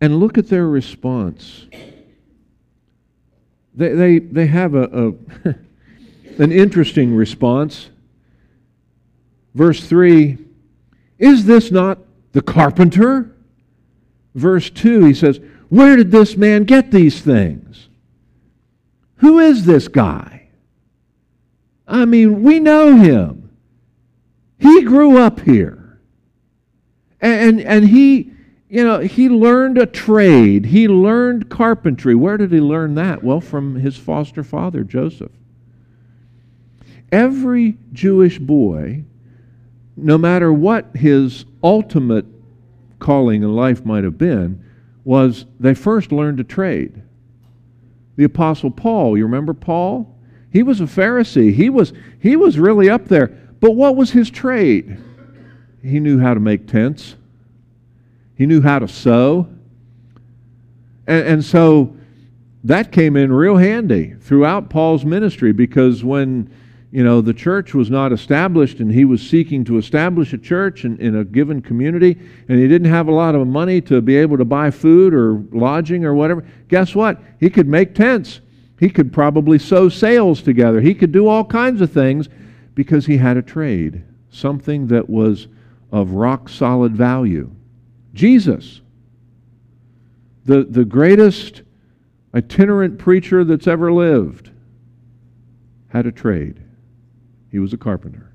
And 0.00 0.18
look 0.18 0.36
at 0.36 0.48
their 0.48 0.66
response. 0.66 1.66
They, 3.72 3.94
they, 3.94 4.18
they 4.18 4.46
have 4.48 4.74
a, 4.74 5.14
a 5.44 5.54
an 6.42 6.50
interesting 6.50 7.14
response. 7.14 7.88
Verse 9.54 9.84
3 9.84 10.38
is 11.20 11.44
this 11.44 11.70
not 11.70 11.98
the 12.32 12.42
carpenter? 12.42 13.30
Verse 14.34 14.70
2, 14.70 15.04
he 15.04 15.14
says, 15.14 15.38
Where 15.68 15.94
did 15.94 16.10
this 16.10 16.36
man 16.36 16.64
get 16.64 16.90
these 16.90 17.20
things? 17.20 17.88
Who 19.22 19.38
is 19.38 19.64
this 19.64 19.88
guy? 19.88 20.48
I 21.88 22.04
mean, 22.04 22.42
we 22.42 22.60
know 22.60 22.96
him. 22.96 23.50
He 24.58 24.82
grew 24.82 25.16
up 25.16 25.40
here. 25.40 25.98
And, 27.20 27.60
and, 27.60 27.60
and 27.60 27.88
he, 27.88 28.30
you 28.68 28.84
know, 28.84 28.98
he 29.00 29.30
learned 29.30 29.78
a 29.78 29.86
trade. 29.86 30.66
He 30.66 30.86
learned 30.86 31.48
carpentry. 31.48 32.14
Where 32.14 32.36
did 32.36 32.52
he 32.52 32.60
learn 32.60 32.94
that? 32.96 33.24
Well, 33.24 33.40
from 33.40 33.76
his 33.76 33.96
foster 33.96 34.44
father, 34.44 34.84
Joseph. 34.84 35.32
Every 37.10 37.78
Jewish 37.92 38.38
boy 38.38 39.04
no 39.96 40.16
matter 40.18 40.52
what 40.52 40.96
his 40.96 41.44
ultimate 41.62 42.26
calling 42.98 43.42
in 43.42 43.54
life 43.54 43.84
might 43.84 44.04
have 44.04 44.18
been, 44.18 44.64
was 45.04 45.46
they 45.58 45.74
first 45.74 46.12
learned 46.12 46.40
a 46.40 46.44
trade. 46.44 47.02
The 48.22 48.26
Apostle 48.26 48.70
Paul, 48.70 49.18
you 49.18 49.24
remember 49.24 49.52
Paul? 49.52 50.16
He 50.52 50.62
was 50.62 50.80
a 50.80 50.84
Pharisee. 50.84 51.52
He 51.52 51.68
was, 51.68 51.92
he 52.20 52.36
was 52.36 52.56
really 52.56 52.88
up 52.88 53.06
there. 53.06 53.26
But 53.58 53.72
what 53.72 53.96
was 53.96 54.12
his 54.12 54.30
trade? 54.30 54.96
He 55.82 55.98
knew 55.98 56.20
how 56.20 56.32
to 56.32 56.38
make 56.38 56.68
tents, 56.68 57.16
he 58.36 58.46
knew 58.46 58.62
how 58.62 58.78
to 58.78 58.86
sew. 58.86 59.48
And, 61.08 61.26
and 61.26 61.44
so 61.44 61.96
that 62.62 62.92
came 62.92 63.16
in 63.16 63.32
real 63.32 63.56
handy 63.56 64.14
throughout 64.20 64.70
Paul's 64.70 65.04
ministry 65.04 65.50
because 65.50 66.04
when 66.04 66.48
you 66.92 67.02
know, 67.02 67.22
the 67.22 67.32
church 67.32 67.72
was 67.72 67.90
not 67.90 68.12
established 68.12 68.80
and 68.80 68.92
he 68.92 69.06
was 69.06 69.26
seeking 69.26 69.64
to 69.64 69.78
establish 69.78 70.34
a 70.34 70.38
church 70.38 70.84
in, 70.84 70.98
in 70.98 71.16
a 71.16 71.24
given 71.24 71.62
community 71.62 72.18
and 72.48 72.58
he 72.58 72.68
didn't 72.68 72.90
have 72.90 73.08
a 73.08 73.12
lot 73.12 73.34
of 73.34 73.46
money 73.46 73.80
to 73.80 74.02
be 74.02 74.14
able 74.14 74.36
to 74.36 74.44
buy 74.44 74.70
food 74.70 75.14
or 75.14 75.42
lodging 75.52 76.04
or 76.04 76.12
whatever. 76.12 76.46
Guess 76.68 76.94
what? 76.94 77.18
He 77.40 77.48
could 77.48 77.66
make 77.66 77.94
tents. 77.94 78.42
He 78.78 78.90
could 78.90 79.10
probably 79.10 79.58
sew 79.58 79.88
sails 79.88 80.42
together. 80.42 80.82
He 80.82 80.94
could 80.94 81.12
do 81.12 81.28
all 81.28 81.46
kinds 81.46 81.80
of 81.80 81.90
things 81.90 82.28
because 82.74 83.06
he 83.06 83.16
had 83.16 83.38
a 83.38 83.42
trade, 83.42 84.04
something 84.30 84.88
that 84.88 85.08
was 85.08 85.48
of 85.92 86.12
rock 86.12 86.50
solid 86.50 86.94
value. 86.94 87.50
Jesus, 88.12 88.82
the, 90.44 90.64
the 90.64 90.84
greatest 90.84 91.62
itinerant 92.34 92.98
preacher 92.98 93.44
that's 93.44 93.66
ever 93.66 93.90
lived, 93.90 94.50
had 95.88 96.04
a 96.04 96.12
trade. 96.12 96.62
He 97.52 97.58
was 97.58 97.74
a 97.74 97.76
carpenter. 97.76 98.32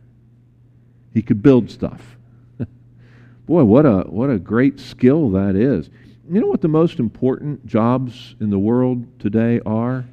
He 1.13 1.23
could 1.23 1.41
build 1.41 1.71
stuff. 1.71 2.15
Boy, 3.47 3.63
what 3.63 3.85
a, 3.85 4.01
what 4.01 4.29
a 4.29 4.37
great 4.37 4.79
skill 4.79 5.31
that 5.31 5.55
is. 5.55 5.89
You 6.29 6.39
know 6.39 6.47
what 6.47 6.61
the 6.61 6.67
most 6.67 6.99
important 6.99 7.65
jobs 7.65 8.35
in 8.39 8.51
the 8.51 8.59
world 8.59 9.19
today 9.19 9.59
are? 9.65 10.05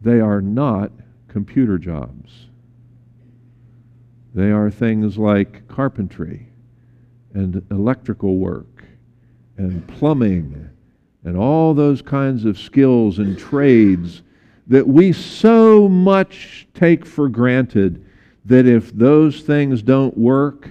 They 0.00 0.20
are 0.20 0.40
not 0.40 0.92
computer 1.26 1.78
jobs. 1.78 2.46
They 4.34 4.52
are 4.52 4.70
things 4.70 5.18
like 5.18 5.66
carpentry 5.66 6.46
and 7.32 7.66
electrical 7.70 8.36
work 8.36 8.84
and 9.56 9.86
plumbing 9.88 10.70
and 11.24 11.36
all 11.36 11.74
those 11.74 12.02
kinds 12.02 12.44
of 12.44 12.58
skills 12.58 13.18
and 13.18 13.38
trades 13.38 14.22
that 14.66 14.86
we 14.86 15.12
so 15.12 15.88
much 15.88 16.66
take 16.74 17.04
for 17.04 17.28
granted 17.28 18.04
that 18.44 18.66
if 18.66 18.92
those 18.92 19.42
things 19.42 19.82
don't 19.82 20.16
work 20.16 20.70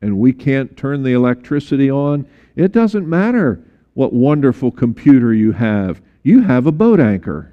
and 0.00 0.18
we 0.18 0.32
can't 0.32 0.76
turn 0.76 1.02
the 1.02 1.12
electricity 1.12 1.90
on, 1.90 2.26
it 2.54 2.72
doesn't 2.72 3.08
matter 3.08 3.62
what 3.94 4.12
wonderful 4.12 4.70
computer 4.70 5.32
you 5.32 5.52
have. 5.52 6.00
You 6.22 6.42
have 6.42 6.66
a 6.66 6.72
boat 6.72 7.00
anchor. 7.00 7.52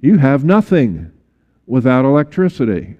You 0.00 0.18
have 0.18 0.44
nothing 0.44 1.12
without 1.66 2.04
electricity. 2.04 2.96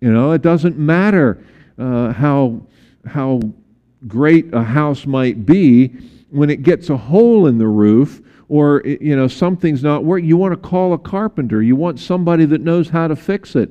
You 0.00 0.12
know, 0.12 0.32
it 0.32 0.42
doesn't 0.42 0.78
matter 0.78 1.44
uh, 1.78 2.12
how, 2.12 2.62
how 3.06 3.40
great 4.06 4.52
a 4.54 4.62
house 4.62 5.06
might 5.06 5.44
be 5.44 5.96
when 6.30 6.50
it 6.50 6.62
gets 6.62 6.90
a 6.90 6.96
hole 6.96 7.46
in 7.46 7.58
the 7.58 7.66
roof 7.66 8.22
or 8.48 8.82
you 8.84 9.14
know 9.14 9.28
something's 9.28 9.82
not 9.82 10.04
working 10.04 10.28
you 10.28 10.36
want 10.36 10.52
to 10.52 10.68
call 10.68 10.92
a 10.92 10.98
carpenter. 10.98 11.62
You 11.62 11.76
want 11.76 12.00
somebody 12.00 12.44
that 12.46 12.60
knows 12.60 12.88
how 12.88 13.08
to 13.08 13.16
fix 13.16 13.56
it 13.56 13.70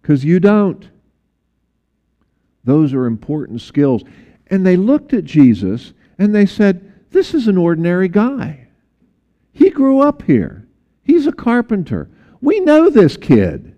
because 0.00 0.24
you 0.24 0.40
don't. 0.40 0.88
Those 2.64 2.94
are 2.94 3.06
important 3.06 3.60
skills. 3.60 4.02
And 4.48 4.66
they 4.66 4.76
looked 4.76 5.12
at 5.12 5.24
jesus 5.24 5.92
and 6.18 6.34
they 6.34 6.46
said 6.46 6.92
this 7.10 7.34
is 7.34 7.48
an 7.48 7.58
ordinary 7.58 8.08
guy. 8.08 8.68
He 9.52 9.70
grew 9.70 10.00
up 10.00 10.22
here. 10.22 10.66
He's 11.02 11.26
a 11.26 11.32
carpenter. 11.32 12.08
We 12.40 12.60
know 12.60 12.90
this 12.90 13.16
kid. 13.16 13.76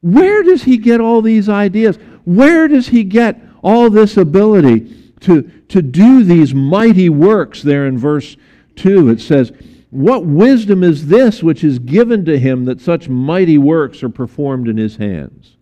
Where 0.00 0.42
does 0.42 0.64
he 0.64 0.78
get 0.78 1.00
all 1.00 1.22
these 1.22 1.48
ideas? 1.48 1.98
Where 2.24 2.68
does 2.68 2.88
he 2.88 3.04
get 3.04 3.40
all 3.62 3.90
this 3.90 4.16
ability 4.16 4.99
to, 5.20 5.42
to 5.68 5.82
do 5.82 6.24
these 6.24 6.54
mighty 6.54 7.08
works 7.08 7.62
there 7.62 7.86
in 7.86 7.98
verse 7.98 8.36
2. 8.76 9.08
It 9.10 9.20
says, 9.20 9.52
What 9.90 10.24
wisdom 10.24 10.82
is 10.82 11.06
this 11.06 11.42
which 11.42 11.62
is 11.62 11.78
given 11.78 12.24
to 12.24 12.38
him 12.38 12.64
that 12.64 12.80
such 12.80 13.08
mighty 13.08 13.58
works 13.58 14.02
are 14.02 14.08
performed 14.08 14.68
in 14.68 14.76
his 14.76 14.96
hands? 14.96 15.56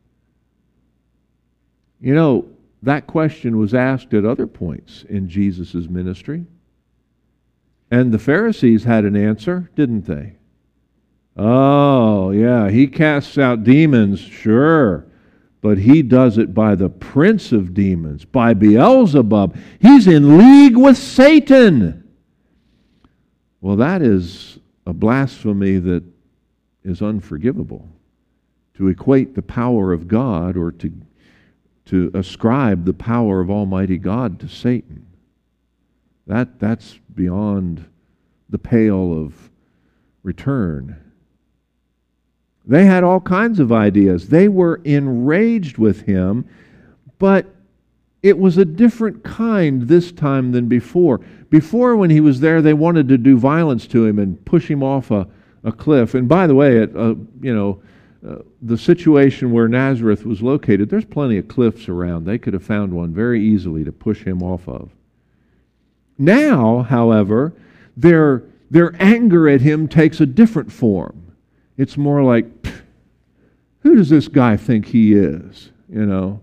You 2.00 2.14
know, 2.14 2.48
that 2.82 3.06
question 3.08 3.58
was 3.58 3.74
asked 3.74 4.14
at 4.14 4.24
other 4.24 4.46
points 4.46 5.04
in 5.08 5.28
Jesus' 5.28 5.74
ministry. 5.74 6.46
And 7.90 8.12
the 8.12 8.18
Pharisees 8.18 8.84
had 8.84 9.04
an 9.04 9.16
answer, 9.16 9.70
didn't 9.74 10.06
they? 10.06 10.34
Oh, 11.36 12.30
yeah, 12.30 12.68
he 12.68 12.86
casts 12.86 13.38
out 13.38 13.64
demons, 13.64 14.20
sure 14.20 15.07
but 15.60 15.78
he 15.78 16.02
does 16.02 16.38
it 16.38 16.54
by 16.54 16.74
the 16.74 16.88
prince 16.88 17.52
of 17.52 17.74
demons, 17.74 18.24
by 18.24 18.54
Beelzebub. 18.54 19.56
He's 19.80 20.06
in 20.06 20.38
league 20.38 20.76
with 20.76 20.96
Satan. 20.96 22.08
Well, 23.60 23.76
that 23.76 24.02
is 24.02 24.58
a 24.86 24.92
blasphemy 24.92 25.78
that 25.78 26.04
is 26.84 27.02
unforgivable. 27.02 27.88
To 28.74 28.88
equate 28.88 29.34
the 29.34 29.42
power 29.42 29.92
of 29.92 30.06
God 30.06 30.56
or 30.56 30.70
to, 30.72 30.92
to 31.86 32.10
ascribe 32.14 32.84
the 32.84 32.94
power 32.94 33.40
of 33.40 33.50
Almighty 33.50 33.98
God 33.98 34.38
to 34.40 34.48
Satan. 34.48 35.06
That, 36.28 36.60
that's 36.60 37.00
beyond 37.12 37.84
the 38.48 38.58
pale 38.58 39.12
of 39.12 39.50
return. 40.22 41.07
They 42.68 42.84
had 42.84 43.02
all 43.02 43.20
kinds 43.20 43.58
of 43.58 43.72
ideas. 43.72 44.28
They 44.28 44.46
were 44.46 44.82
enraged 44.84 45.78
with 45.78 46.02
him, 46.02 46.46
but 47.18 47.46
it 48.22 48.38
was 48.38 48.58
a 48.58 48.64
different 48.64 49.24
kind 49.24 49.88
this 49.88 50.12
time 50.12 50.52
than 50.52 50.68
before. 50.68 51.20
Before, 51.48 51.96
when 51.96 52.10
he 52.10 52.20
was 52.20 52.40
there, 52.40 52.60
they 52.60 52.74
wanted 52.74 53.08
to 53.08 53.16
do 53.16 53.38
violence 53.38 53.86
to 53.88 54.04
him 54.04 54.18
and 54.18 54.44
push 54.44 54.68
him 54.70 54.82
off 54.82 55.10
a, 55.10 55.26
a 55.64 55.72
cliff. 55.72 56.14
And 56.14 56.28
by 56.28 56.46
the 56.46 56.54
way, 56.54 56.82
uh, 56.82 57.14
you 57.40 57.54
know, 57.54 57.80
uh, 58.28 58.42
the 58.60 58.76
situation 58.76 59.50
where 59.50 59.68
Nazareth 59.68 60.26
was 60.26 60.42
located, 60.42 60.90
there's 60.90 61.06
plenty 61.06 61.38
of 61.38 61.48
cliffs 61.48 61.88
around. 61.88 62.24
They 62.24 62.36
could 62.36 62.52
have 62.52 62.64
found 62.64 62.92
one 62.92 63.14
very 63.14 63.42
easily 63.42 63.82
to 63.84 63.92
push 63.92 64.24
him 64.24 64.42
off 64.42 64.68
of. 64.68 64.90
Now, 66.18 66.82
however, 66.82 67.54
their, 67.96 68.42
their 68.70 68.94
anger 69.00 69.48
at 69.48 69.62
him 69.62 69.88
takes 69.88 70.20
a 70.20 70.26
different 70.26 70.70
form. 70.70 71.27
It's 71.78 71.96
more 71.96 72.22
like, 72.22 72.46
who 73.80 73.94
does 73.94 74.10
this 74.10 74.28
guy 74.28 74.56
think 74.56 74.86
he 74.86 75.14
is? 75.14 75.70
You 75.88 76.04
know, 76.04 76.40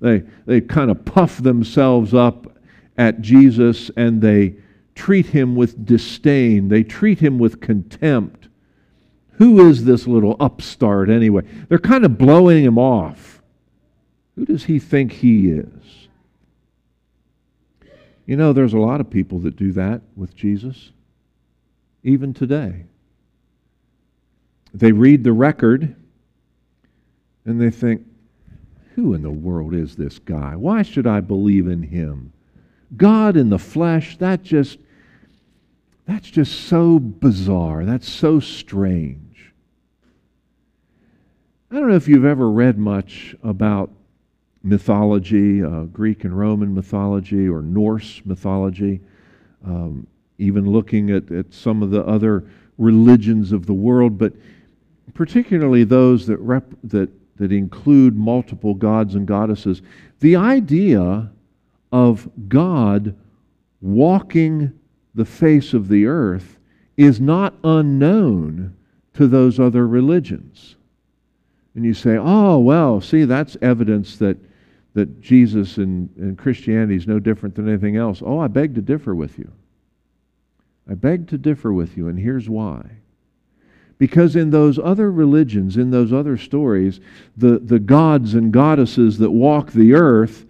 they, 0.00 0.22
they 0.46 0.60
kind 0.60 0.90
of 0.90 1.04
puff 1.04 1.38
themselves 1.38 2.14
up 2.14 2.56
at 2.96 3.20
Jesus 3.22 3.90
and 3.96 4.20
they 4.20 4.54
treat 4.94 5.26
him 5.26 5.56
with 5.56 5.84
disdain. 5.84 6.68
They 6.68 6.84
treat 6.84 7.18
him 7.18 7.38
with 7.38 7.60
contempt. 7.60 8.48
Who 9.32 9.68
is 9.68 9.84
this 9.84 10.06
little 10.06 10.36
upstart 10.38 11.08
anyway? 11.10 11.42
They're 11.68 11.78
kind 11.78 12.04
of 12.04 12.18
blowing 12.18 12.62
him 12.62 12.78
off. 12.78 13.42
Who 14.36 14.44
does 14.44 14.64
he 14.64 14.78
think 14.78 15.12
he 15.12 15.48
is? 15.48 16.08
You 18.26 18.36
know, 18.36 18.52
there's 18.52 18.74
a 18.74 18.78
lot 18.78 19.00
of 19.00 19.10
people 19.10 19.38
that 19.40 19.56
do 19.56 19.72
that 19.72 20.02
with 20.16 20.34
Jesus, 20.36 20.92
even 22.02 22.32
today. 22.32 22.84
They 24.74 24.92
read 24.92 25.22
the 25.22 25.32
record 25.32 25.94
and 27.44 27.60
they 27.60 27.70
think, 27.70 28.02
who 28.94 29.14
in 29.14 29.22
the 29.22 29.30
world 29.30 29.74
is 29.74 29.96
this 29.96 30.18
guy? 30.18 30.56
Why 30.56 30.82
should 30.82 31.06
I 31.06 31.20
believe 31.20 31.68
in 31.68 31.82
him? 31.82 32.32
God 32.96 33.36
in 33.36 33.48
the 33.50 33.58
flesh, 33.58 34.16
that 34.18 34.42
just 34.42 34.78
that's 36.06 36.30
just 36.30 36.66
so 36.66 36.98
bizarre. 36.98 37.84
That's 37.84 38.08
so 38.08 38.38
strange. 38.38 39.52
I 41.70 41.76
don't 41.76 41.88
know 41.88 41.96
if 41.96 42.08
you've 42.08 42.26
ever 42.26 42.50
read 42.50 42.78
much 42.78 43.34
about 43.42 43.90
mythology, 44.62 45.62
uh, 45.62 45.84
Greek 45.84 46.24
and 46.24 46.38
Roman 46.38 46.74
mythology, 46.74 47.48
or 47.48 47.62
Norse 47.62 48.20
mythology, 48.24 49.00
um, 49.64 50.06
even 50.38 50.70
looking 50.70 51.10
at, 51.10 51.30
at 51.30 51.52
some 51.54 51.82
of 51.82 51.90
the 51.90 52.04
other 52.06 52.44
religions 52.76 53.50
of 53.52 53.66
the 53.66 53.72
world. 53.74 54.18
But 54.18 54.34
particularly 55.14 55.84
those 55.84 56.26
that, 56.26 56.38
rep, 56.38 56.66
that, 56.84 57.08
that 57.36 57.52
include 57.52 58.16
multiple 58.16 58.74
gods 58.74 59.14
and 59.14 59.26
goddesses, 59.26 59.82
the 60.20 60.36
idea 60.36 61.30
of 61.92 62.28
God 62.48 63.14
walking 63.80 64.72
the 65.14 65.24
face 65.24 65.74
of 65.74 65.88
the 65.88 66.06
earth 66.06 66.58
is 66.96 67.20
not 67.20 67.54
unknown 67.62 68.76
to 69.14 69.26
those 69.28 69.60
other 69.60 69.86
religions. 69.86 70.76
And 71.74 71.84
you 71.84 71.94
say, 71.94 72.16
oh, 72.16 72.58
well, 72.58 73.00
see, 73.00 73.24
that's 73.24 73.56
evidence 73.62 74.16
that, 74.18 74.36
that 74.94 75.20
Jesus 75.20 75.76
and, 75.76 76.08
and 76.16 76.38
Christianity 76.38 76.96
is 76.96 77.06
no 77.06 77.18
different 77.18 77.54
than 77.54 77.68
anything 77.68 77.96
else. 77.96 78.22
Oh, 78.24 78.38
I 78.38 78.48
beg 78.48 78.74
to 78.76 78.80
differ 78.80 79.14
with 79.14 79.38
you. 79.38 79.50
I 80.88 80.94
beg 80.94 81.28
to 81.28 81.38
differ 81.38 81.72
with 81.72 81.96
you, 81.96 82.08
and 82.08 82.18
here's 82.18 82.48
why. 82.48 82.84
Because 83.98 84.36
in 84.36 84.50
those 84.50 84.78
other 84.78 85.10
religions, 85.10 85.76
in 85.76 85.90
those 85.90 86.12
other 86.12 86.36
stories, 86.36 87.00
the, 87.36 87.58
the 87.58 87.78
gods 87.78 88.34
and 88.34 88.52
goddesses 88.52 89.18
that 89.18 89.30
walk 89.30 89.72
the 89.72 89.94
earth 89.94 90.44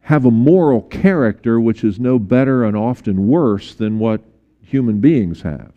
have 0.00 0.24
a 0.24 0.30
moral 0.30 0.82
character 0.82 1.60
which 1.60 1.84
is 1.84 2.00
no 2.00 2.18
better 2.18 2.64
and 2.64 2.74
often 2.74 3.28
worse 3.28 3.74
than 3.74 3.98
what 3.98 4.22
human 4.62 5.00
beings 5.00 5.42
have. 5.42 5.72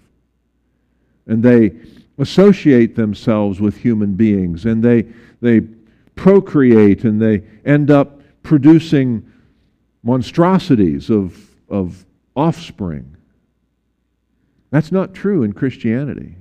And 1.28 1.44
they 1.44 1.74
associate 2.18 2.96
themselves 2.96 3.60
with 3.60 3.76
human 3.76 4.14
beings 4.14 4.66
and 4.66 4.82
they, 4.82 5.06
they 5.42 5.62
procreate 6.16 7.04
and 7.04 7.22
they 7.22 7.44
end 7.66 7.92
up 7.92 8.22
producing 8.44 9.30
monstrosities 10.04 11.10
of, 11.10 11.38
of 11.70 12.06
offspring. 12.36 13.16
That's 14.72 14.92
not 14.92 15.14
true 15.14 15.44
in 15.44 15.54
Christianity. 15.54 16.36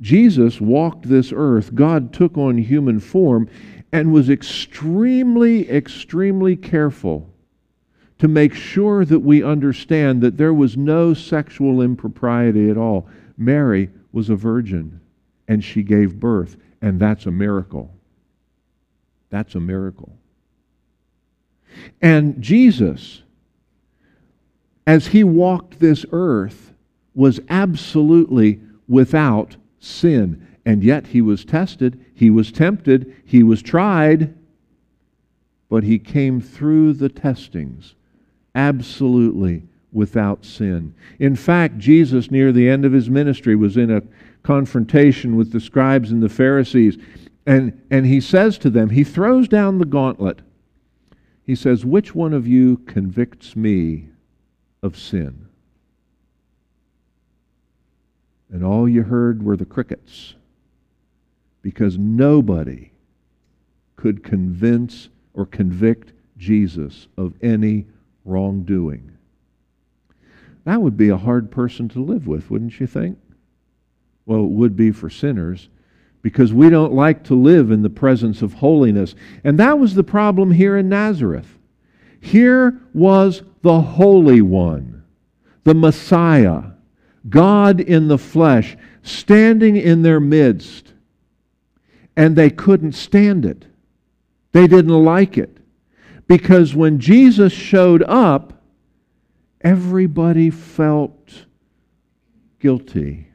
Jesus 0.00 0.60
walked 0.60 1.08
this 1.08 1.32
earth, 1.34 1.74
God 1.74 2.12
took 2.12 2.36
on 2.36 2.58
human 2.58 3.00
form, 3.00 3.48
and 3.92 4.12
was 4.12 4.28
extremely, 4.28 5.70
extremely 5.70 6.54
careful 6.56 7.30
to 8.18 8.28
make 8.28 8.54
sure 8.54 9.04
that 9.04 9.20
we 9.20 9.42
understand 9.42 10.20
that 10.22 10.36
there 10.36 10.52
was 10.52 10.76
no 10.76 11.14
sexual 11.14 11.80
impropriety 11.80 12.68
at 12.70 12.76
all. 12.76 13.08
Mary 13.38 13.90
was 14.12 14.28
a 14.28 14.36
virgin, 14.36 15.00
and 15.48 15.62
she 15.62 15.82
gave 15.82 16.18
birth, 16.18 16.56
and 16.82 17.00
that's 17.00 17.26
a 17.26 17.30
miracle. 17.30 17.94
That's 19.30 19.54
a 19.54 19.60
miracle. 19.60 20.12
And 22.00 22.40
Jesus, 22.40 23.22
as 24.86 25.08
he 25.08 25.24
walked 25.24 25.80
this 25.80 26.04
earth, 26.12 26.72
was 27.14 27.40
absolutely 27.48 28.60
without 28.86 29.56
sin. 29.80 30.46
And 30.64 30.84
yet 30.84 31.08
he 31.08 31.20
was 31.20 31.44
tested, 31.44 32.04
he 32.14 32.30
was 32.30 32.52
tempted, 32.52 33.14
he 33.24 33.42
was 33.42 33.62
tried, 33.62 34.34
but 35.68 35.82
he 35.82 35.98
came 35.98 36.40
through 36.40 36.92
the 36.94 37.08
testings 37.08 37.94
absolutely 38.54 39.62
without 39.92 40.44
sin. 40.44 40.94
In 41.18 41.36
fact, 41.36 41.78
Jesus, 41.78 42.30
near 42.30 42.52
the 42.52 42.68
end 42.68 42.84
of 42.84 42.92
his 42.92 43.08
ministry, 43.08 43.56
was 43.56 43.76
in 43.76 43.90
a 43.90 44.02
confrontation 44.42 45.36
with 45.36 45.52
the 45.52 45.60
scribes 45.60 46.10
and 46.10 46.22
the 46.22 46.28
Pharisees. 46.28 46.98
And, 47.46 47.80
and 47.90 48.06
he 48.06 48.20
says 48.20 48.58
to 48.58 48.70
them, 48.70 48.90
he 48.90 49.04
throws 49.04 49.48
down 49.48 49.78
the 49.78 49.84
gauntlet. 49.84 50.40
He 51.44 51.54
says, 51.54 51.84
Which 51.84 52.14
one 52.14 52.32
of 52.32 52.46
you 52.46 52.78
convicts 52.78 53.54
me 53.54 54.08
of 54.86 54.98
sin? 54.98 55.48
And 58.50 58.64
all 58.64 58.88
you 58.88 59.02
heard 59.02 59.42
were 59.42 59.56
the 59.56 59.66
crickets 59.66 60.34
because 61.60 61.98
nobody 61.98 62.92
could 63.96 64.22
convince 64.22 65.08
or 65.34 65.44
convict 65.44 66.12
Jesus 66.38 67.08
of 67.16 67.34
any 67.42 67.86
wrongdoing. 68.24 69.12
That 70.64 70.80
would 70.80 70.96
be 70.96 71.08
a 71.08 71.16
hard 71.16 71.50
person 71.50 71.88
to 71.90 72.02
live 72.02 72.26
with, 72.26 72.50
wouldn't 72.50 72.80
you 72.80 72.86
think? 72.86 73.18
Well, 74.26 74.44
it 74.44 74.50
would 74.50 74.76
be 74.76 74.90
for 74.90 75.10
sinners 75.10 75.68
because 76.22 76.52
we 76.52 76.70
don't 76.70 76.92
like 76.92 77.24
to 77.24 77.34
live 77.34 77.70
in 77.70 77.82
the 77.82 77.90
presence 77.90 78.42
of 78.42 78.54
holiness. 78.54 79.14
And 79.44 79.58
that 79.58 79.78
was 79.78 79.94
the 79.94 80.02
problem 80.02 80.50
here 80.50 80.76
in 80.76 80.88
Nazareth. 80.88 81.55
Here 82.26 82.80
was 82.92 83.44
the 83.62 83.80
Holy 83.80 84.42
One, 84.42 85.04
the 85.62 85.74
Messiah, 85.74 86.62
God 87.28 87.80
in 87.80 88.08
the 88.08 88.18
flesh, 88.18 88.76
standing 89.04 89.76
in 89.76 90.02
their 90.02 90.18
midst. 90.18 90.92
And 92.16 92.34
they 92.34 92.50
couldn't 92.50 92.92
stand 92.92 93.46
it. 93.46 93.66
They 94.50 94.66
didn't 94.66 95.04
like 95.04 95.38
it. 95.38 95.58
Because 96.26 96.74
when 96.74 96.98
Jesus 96.98 97.52
showed 97.52 98.02
up, 98.02 98.60
everybody 99.60 100.50
felt 100.50 101.44
guilty. 102.58 103.28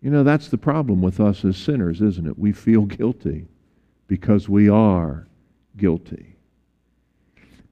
You 0.00 0.10
know, 0.10 0.22
that's 0.22 0.46
the 0.46 0.58
problem 0.58 1.02
with 1.02 1.18
us 1.18 1.44
as 1.44 1.56
sinners, 1.56 2.00
isn't 2.00 2.28
it? 2.28 2.38
We 2.38 2.52
feel 2.52 2.82
guilty 2.82 3.48
because 4.06 4.48
we 4.48 4.68
are 4.68 5.26
guilty. 5.76 6.29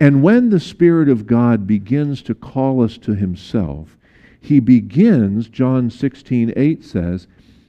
And 0.00 0.22
when 0.22 0.50
the 0.50 0.61
Spirit 0.61 1.08
of 1.08 1.26
God 1.26 1.66
begins 1.66 2.22
to 2.22 2.34
call 2.34 2.82
us 2.82 2.98
to 2.98 3.14
Himself, 3.14 3.96
He 4.40 4.61
begins, 4.61 5.48
John 5.48 5.90
16, 5.90 6.52
8 6.56 6.84
says, 6.84 7.26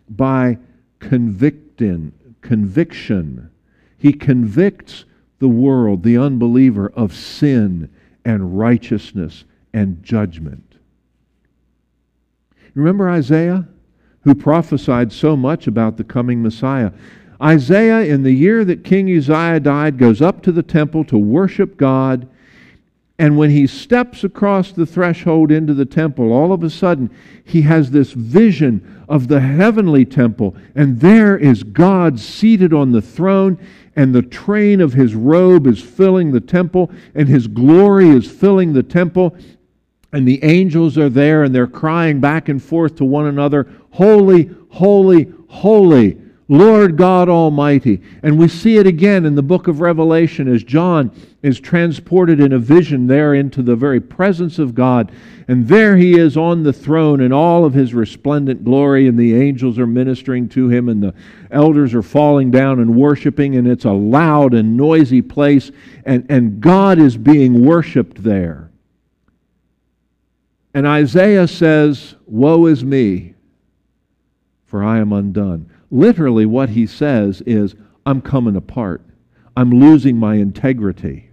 by 0.10 0.58
convicting, 1.00 2.12
conviction. 2.42 3.50
He 3.98 4.14
convicts 4.14 5.06
the 5.40 5.48
world, 5.48 6.04
the 6.04 6.18
unbeliever, 6.18 6.90
of 6.90 7.16
sin 7.16 7.90
and 8.26 8.58
righteousness 8.58 9.46
and 9.74 10.04
judgment. 10.04 10.76
Remember 12.76 13.10
Isaiah? 13.10 13.68
who 14.22 14.36
prophesied 14.36 15.12
so 15.12 15.36
much 15.36 15.68
about 15.68 15.98
the 15.98 16.04
coming 16.04 16.44
Messiah. 16.44 16.92
Isaiah, 17.42 18.02
in 18.02 18.24
the 18.24 18.34
year 18.34 18.66
that 18.66 18.84
King 18.84 19.16
Uzziah 19.16 19.62
died, 19.62 19.98
goes 19.98 20.22
up 20.22 20.42
to 20.44 20.52
the 20.52 20.64
temple 20.64 21.06
to 21.06 21.18
worship 21.18 21.78
God. 21.78 22.28
And 23.18 23.38
when 23.38 23.50
he 23.50 23.68
steps 23.68 24.24
across 24.24 24.72
the 24.72 24.86
threshold 24.86 25.52
into 25.52 25.74
the 25.74 25.86
temple, 25.86 26.32
all 26.32 26.54
of 26.54 26.64
a 26.64 26.70
sudden 26.70 27.10
he 27.44 27.62
has 27.64 27.92
this 27.92 28.14
vision 28.14 29.04
of 29.10 29.28
the 29.28 29.42
heavenly 29.42 30.06
temple. 30.06 30.56
And 30.76 31.00
there 31.00 31.38
is 31.38 31.64
God 31.64 32.20
seated 32.20 32.74
on 32.74 32.92
the 32.92 33.02
throne, 33.02 33.58
and 33.96 34.14
the 34.14 34.22
train 34.22 34.80
of 34.80 34.94
his 34.94 35.16
robe 35.16 35.68
is 35.68 35.82
filling 35.82 36.32
the 36.32 36.40
temple, 36.40 36.92
and 37.14 37.28
his 37.28 37.48
glory 37.48 38.10
is 38.10 38.30
filling 38.30 38.74
the 38.74 38.84
temple. 38.84 39.36
And 40.12 40.28
the 40.28 40.44
angels 40.44 40.98
are 40.98 41.10
there 41.10 41.44
and 41.44 41.54
they're 41.54 41.68
crying 41.68 42.20
back 42.20 42.50
and 42.50 42.62
forth 42.62 42.96
to 42.98 43.06
one 43.06 43.28
another, 43.28 43.68
Holy, 43.92 44.50
holy, 44.70 45.32
holy, 45.48 46.18
Lord 46.52 46.98
God 46.98 47.30
Almighty. 47.30 48.02
And 48.24 48.40
we 48.40 48.48
see 48.48 48.78
it 48.78 48.88
again 48.88 49.24
in 49.24 49.36
the 49.36 49.44
book 49.44 49.68
of 49.68 49.82
Revelation 49.82 50.52
as 50.52 50.64
John 50.64 51.12
is 51.44 51.60
transported 51.60 52.40
in 52.40 52.54
a 52.54 52.60
vision 52.60 53.06
there 53.06 53.36
into 53.36 53.62
the 53.62 53.76
very 53.76 54.02
presence 54.02 54.58
of 54.58 54.74
God. 54.74 55.12
And 55.48 55.68
there 55.68 55.96
he 55.96 56.18
is 56.18 56.38
on 56.38 56.64
the 56.64 56.74
throne 56.74 57.22
in 57.22 57.32
all 57.32 57.66
of 57.66 57.74
his 57.76 57.94
resplendent 57.94 58.64
glory, 58.64 59.08
and 59.08 59.18
the 59.18 59.36
angels 59.36 59.78
are 59.78 59.88
ministering 59.88 60.50
to 60.50 60.70
him, 60.70 60.90
and 60.90 61.02
the 61.02 61.14
elders 61.52 61.94
are 61.94 62.02
falling 62.02 62.50
down 62.50 62.80
and 62.80 62.96
worshiping, 62.96 63.56
and 63.56 63.68
it's 63.68 63.86
a 63.86 63.92
loud 63.92 64.56
and 64.56 64.76
noisy 64.76 65.22
place, 65.22 65.72
and, 66.04 66.26
and 66.30 66.60
God 66.60 66.98
is 66.98 67.16
being 67.16 67.64
worshiped 67.64 68.24
there. 68.24 68.72
And 70.74 70.88
Isaiah 70.88 71.48
says, 71.48 72.16
Woe 72.26 72.66
is 72.66 72.84
me, 72.84 73.36
for 74.66 74.84
I 74.84 74.98
am 74.98 75.14
undone. 75.14 75.69
Literally, 75.92 76.46
what 76.46 76.70
he 76.70 76.86
says 76.86 77.42
is, 77.42 77.76
I'm 78.06 78.22
coming 78.22 78.56
apart. 78.56 79.02
I'm 79.56 79.72
losing 79.72 80.18
my 80.18 80.36
integrity. 80.36 81.30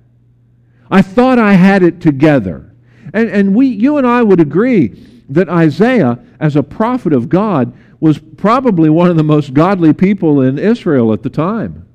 I 0.90 1.02
thought 1.02 1.38
I 1.38 1.54
had 1.54 1.82
it 1.82 2.00
together. 2.00 2.74
And, 3.12 3.28
and 3.28 3.54
we, 3.54 3.66
you 3.66 3.98
and 3.98 4.06
I 4.06 4.22
would 4.22 4.40
agree 4.40 4.88
that 5.28 5.48
Isaiah, 5.48 6.18
as 6.40 6.56
a 6.56 6.62
prophet 6.62 7.12
of 7.12 7.28
God, 7.28 7.72
was 8.00 8.18
probably 8.18 8.90
one 8.90 9.10
of 9.10 9.16
the 9.16 9.24
most 9.24 9.54
godly 9.54 9.92
people 9.92 10.40
in 10.40 10.58
Israel 10.58 11.12
at 11.12 11.22
the 11.22 11.30
time. 11.30 11.86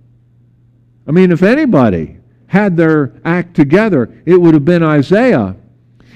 I 1.08 1.12
mean, 1.12 1.32
if 1.32 1.44
anybody 1.44 2.18
had 2.48 2.76
their 2.76 3.14
act 3.24 3.56
together, 3.56 4.14
it 4.26 4.40
would 4.40 4.54
have 4.54 4.66
been 4.66 4.84
Isaiah. 4.84 5.56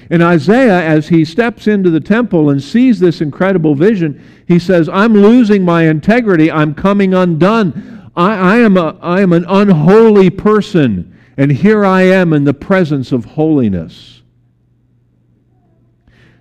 And 0.08 0.22
Isaiah, 0.22 0.80
as 0.82 1.08
he 1.08 1.24
steps 1.24 1.66
into 1.66 1.90
the 1.90 2.00
temple 2.00 2.50
and 2.50 2.62
sees 2.62 3.00
this 3.00 3.20
incredible 3.20 3.74
vision, 3.74 4.22
he 4.46 4.58
says, 4.58 4.88
I'm 4.88 5.14
losing 5.14 5.64
my 5.64 5.88
integrity. 5.88 6.50
I'm 6.50 6.74
coming 6.74 7.12
undone. 7.12 8.10
I, 8.14 8.54
I, 8.54 8.56
am, 8.58 8.76
a, 8.76 8.96
I 9.02 9.20
am 9.20 9.32
an 9.32 9.44
unholy 9.48 10.30
person. 10.30 11.18
And 11.36 11.50
here 11.50 11.84
I 11.84 12.02
am 12.02 12.32
in 12.32 12.44
the 12.44 12.54
presence 12.54 13.10
of 13.10 13.24
holiness. 13.24 14.22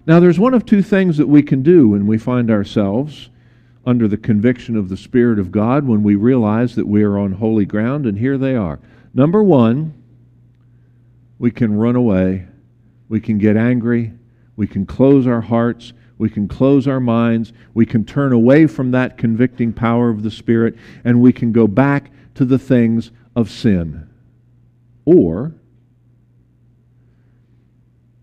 Now, 0.06 0.20
there's 0.20 0.40
one 0.40 0.54
of 0.54 0.66
two 0.66 0.84
things 0.84 1.18
that 1.18 1.28
we 1.28 1.42
can 1.42 1.64
do 1.64 1.90
when 1.90 2.06
we 2.06 2.20
find 2.20 2.52
ourselves 2.52 3.30
under 3.88 4.08
the 4.08 4.18
conviction 4.18 4.76
of 4.76 4.90
the 4.90 4.98
Spirit 4.98 5.40
of 5.40 5.52
God 5.52 5.86
when 5.86 6.04
we 6.04 6.16
realize 6.16 6.76
that 6.76 6.88
we 6.88 7.04
are 7.04 7.18
on 7.18 7.34
holy 7.34 7.66
ground, 7.66 8.06
and 8.06 8.18
here 8.18 8.38
they 8.38 8.56
are. 8.56 8.80
Number 9.14 9.44
one, 9.44 9.94
we 11.40 11.50
can 11.50 11.76
run 11.76 11.96
away 11.96 12.48
we 13.10 13.20
can 13.20 13.38
get 13.38 13.58
angry. 13.58 14.14
We 14.56 14.68
can 14.68 14.86
close 14.86 15.28
our 15.28 15.42
hearts. 15.42 15.94
We 16.18 16.30
can 16.30 16.48
close 16.48 16.88
our 16.88 17.00
minds. 17.00 17.54
We 17.74 17.86
can 17.86 18.06
turn 18.06 18.34
away 18.34 18.68
from 18.68 18.92
that 18.92 19.18
convicting 19.18 19.74
power 19.74 20.10
of 20.10 20.24
the 20.24 20.32
Spirit 20.32 20.76
and 21.04 21.22
we 21.22 21.34
can 21.34 21.52
go 21.52 21.68
back 21.68 22.12
to 22.36 22.46
the 22.46 22.60
things 22.60 23.12
of 23.36 23.50
sin. 23.52 24.10
Or 25.04 25.54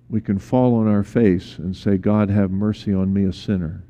we 0.08 0.20
can 0.20 0.38
fall 0.38 0.74
on 0.74 0.88
our 0.88 1.02
face 1.02 1.58
and 1.58 1.76
say, 1.76 1.96
God, 1.96 2.28
have 2.28 2.50
mercy 2.50 2.92
on 2.92 3.12
me, 3.12 3.24
a 3.24 3.32
sinner. 3.32 3.82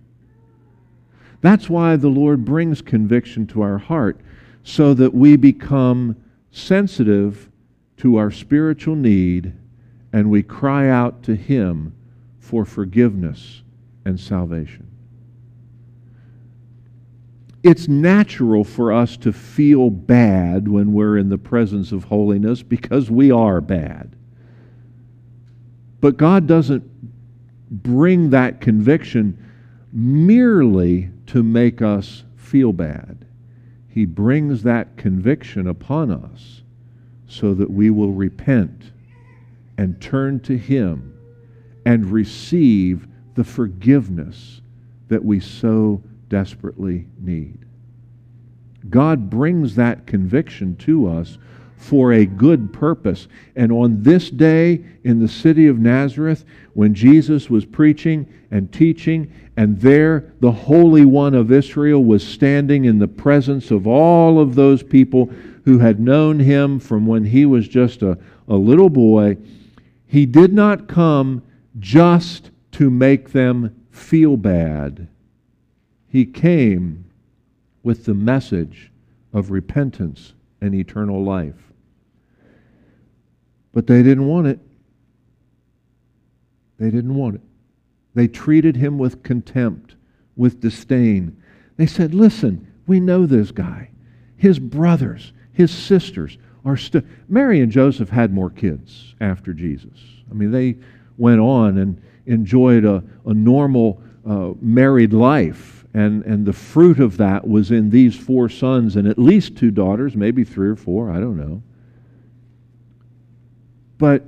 That's 1.40 1.68
why 1.68 1.96
the 1.96 2.09
Lord 2.09 2.44
brings 2.44 2.81
conviction 2.81 3.46
to 3.48 3.62
our 3.62 3.78
heart, 3.78 4.20
so 4.62 4.94
that 4.94 5.12
we 5.12 5.35
become 5.37 6.14
sensitive 6.52 7.50
to 7.96 8.16
our 8.16 8.31
spiritual 8.31 8.94
need 8.94 9.52
and 10.12 10.31
we 10.31 10.42
cry 10.42 10.88
out 10.88 11.22
to 11.25 11.35
Him 11.35 11.94
for 12.38 12.64
forgiveness 12.64 13.62
and 14.05 14.18
salvation. 14.18 14.88
It's 17.62 17.87
natural 17.87 18.64
for 18.64 18.92
us 18.92 19.16
to 19.18 19.33
feel 19.33 19.88
bad 19.88 20.66
when 20.66 20.92
we're 20.92 21.16
in 21.16 21.29
the 21.29 21.38
presence 21.38 21.92
of 21.92 22.05
holiness 22.05 22.62
because 22.62 23.11
we 23.11 23.31
are 23.31 23.61
bad. 23.61 24.16
But 26.01 26.16
God 26.16 26.48
doesn't 26.48 26.83
bring 27.70 28.31
that 28.31 28.61
conviction 28.61 29.38
merely 29.92 31.11
to 31.29 31.42
make 31.42 31.81
us 31.81 32.25
feel 32.37 32.72
bad. 32.72 33.25
He 33.88 34.07
brings 34.07 34.64
that 34.64 34.96
conviction 34.96 35.68
upon 35.68 36.11
us 36.11 36.62
so 37.29 37.55
that 37.55 37.70
we 37.70 37.90
will 37.90 38.12
repent 38.12 38.91
and 39.78 40.00
turn 40.00 40.40
to 40.40 40.56
Him 40.56 41.18
and 41.85 42.06
receive 42.06 43.06
the 43.35 43.44
forgiveness 43.44 44.61
that 45.08 45.24
we 45.24 45.40
so 45.40 46.02
desperately 46.28 47.06
need. 47.18 47.58
God 48.88 49.30
brings 49.30 49.76
that 49.76 50.06
conviction 50.06 50.76
to 50.76 51.08
us 51.08 51.38
for 51.76 52.12
a 52.12 52.24
good 52.24 52.72
purpose. 52.72 53.26
And 53.56 53.72
on 53.72 54.02
this 54.02 54.30
day 54.30 54.85
in 55.02 55.18
the 55.18 55.28
city 55.28 55.66
of 55.66 55.78
Nazareth, 55.78 56.44
when 56.74 56.94
Jesus 56.94 57.50
was 57.50 57.64
preaching 57.64 58.32
and 58.52 58.72
teaching, 58.72 59.32
and 59.56 59.80
there 59.80 60.32
the 60.40 60.52
Holy 60.52 61.04
One 61.04 61.35
of 61.35 61.50
Israel 61.50 62.02
was 62.02 62.26
standing 62.26 62.85
in 62.85 62.98
the 62.98 63.08
presence 63.08 63.70
of 63.70 63.87
all 63.87 64.38
of 64.38 64.54
those 64.54 64.82
people 64.82 65.30
who 65.64 65.78
had 65.78 66.00
known 66.00 66.38
him 66.40 66.78
from 66.78 67.06
when 67.06 67.24
he 67.24 67.46
was 67.46 67.68
just 67.68 68.02
a, 68.02 68.18
a 68.48 68.54
little 68.54 68.90
boy, 68.90 69.37
he 70.12 70.27
did 70.27 70.53
not 70.53 70.88
come 70.88 71.42
just 71.79 72.51
to 72.70 72.90
make 72.90 73.33
them 73.33 73.75
feel 73.90 74.37
bad. 74.37 75.09
He 76.07 76.27
came 76.27 77.07
with 77.83 78.05
the 78.05 78.12
message 78.12 78.92
of 79.33 79.51
repentance 79.51 80.35
and 80.61 80.75
eternal 80.75 81.25
life. 81.25 81.72
But 83.72 83.87
they 83.87 84.03
didn't 84.03 84.27
want 84.27 84.48
it. 84.48 84.61
They 86.79 86.90
didn't 86.90 87.14
want 87.14 87.37
it. 87.37 87.40
They 88.14 88.29
treated 88.29 88.77
him 88.77 88.98
with 88.98 89.22
contempt, 89.22 89.94
with 90.37 90.61
disdain. 90.61 91.42
They 91.79 91.87
said, 91.87 92.12
Listen, 92.12 92.70
we 92.87 93.01
know 93.01 93.25
this 93.25 93.51
guy. 93.51 93.88
His 94.37 94.59
brothers, 94.59 95.33
his 95.55 95.70
sisters 95.70 96.37
are 96.64 96.77
still. 96.77 97.03
Mary 97.29 97.61
and 97.61 97.72
Joseph 97.72 98.09
had 98.09 98.33
more 98.33 98.51
kids 98.51 99.14
after 99.20 99.53
Jesus. 99.53 99.98
I 100.31 100.35
mean, 100.35 100.51
they 100.51 100.77
went 101.18 101.40
on 101.40 101.79
and 101.79 102.01
enjoyed 102.27 102.85
a, 102.85 103.03
a 103.27 103.35
normal 103.35 104.01
uh, 104.27 104.53
married 104.61 105.12
life. 105.12 105.85
And, 105.94 106.25
and 106.25 106.46
the 106.46 106.53
fruit 106.53 107.01
of 107.01 107.18
that 107.18 107.46
was 107.46 107.70
in 107.70 107.90
these 107.90 108.16
four 108.16 108.48
sons 108.48 108.96
and 108.96 109.07
at 109.07 109.18
least 109.18 109.57
two 109.57 109.70
daughters, 109.70 110.16
maybe 110.16 110.42
three 110.42 110.68
or 110.68 110.77
four, 110.77 111.11
I 111.11 111.20
don't 111.20 111.37
know. 111.37 111.62
But 113.98 114.25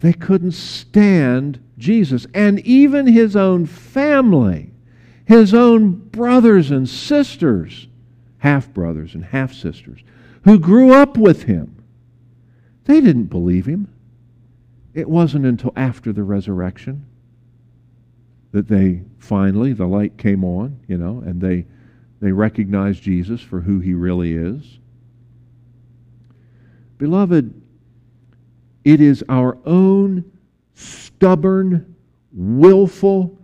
they 0.00 0.12
couldn't 0.12 0.52
stand 0.52 1.60
Jesus. 1.78 2.26
And 2.34 2.60
even 2.60 3.06
his 3.06 3.36
own 3.36 3.64
family, 3.66 4.70
his 5.24 5.54
own 5.54 5.92
brothers 5.92 6.70
and 6.70 6.88
sisters, 6.88 7.88
half 8.38 8.72
brothers 8.72 9.14
and 9.14 9.24
half 9.24 9.54
sisters, 9.54 10.00
who 10.48 10.58
grew 10.58 10.94
up 10.94 11.18
with 11.18 11.42
him, 11.42 11.84
they 12.86 13.02
didn't 13.02 13.26
believe 13.26 13.66
him. 13.66 13.92
It 14.94 15.06
wasn't 15.06 15.44
until 15.44 15.74
after 15.76 16.10
the 16.10 16.22
resurrection 16.22 17.04
that 18.52 18.66
they 18.66 19.02
finally, 19.18 19.74
the 19.74 19.84
light 19.84 20.16
came 20.16 20.42
on, 20.44 20.80
you 20.88 20.96
know, 20.96 21.22
and 21.26 21.38
they, 21.38 21.66
they 22.22 22.32
recognized 22.32 23.02
Jesus 23.02 23.42
for 23.42 23.60
who 23.60 23.80
he 23.80 23.92
really 23.92 24.32
is. 24.32 24.78
Beloved, 26.96 27.52
it 28.84 29.02
is 29.02 29.22
our 29.28 29.58
own 29.66 30.24
stubborn, 30.72 31.94
willful, 32.32 33.38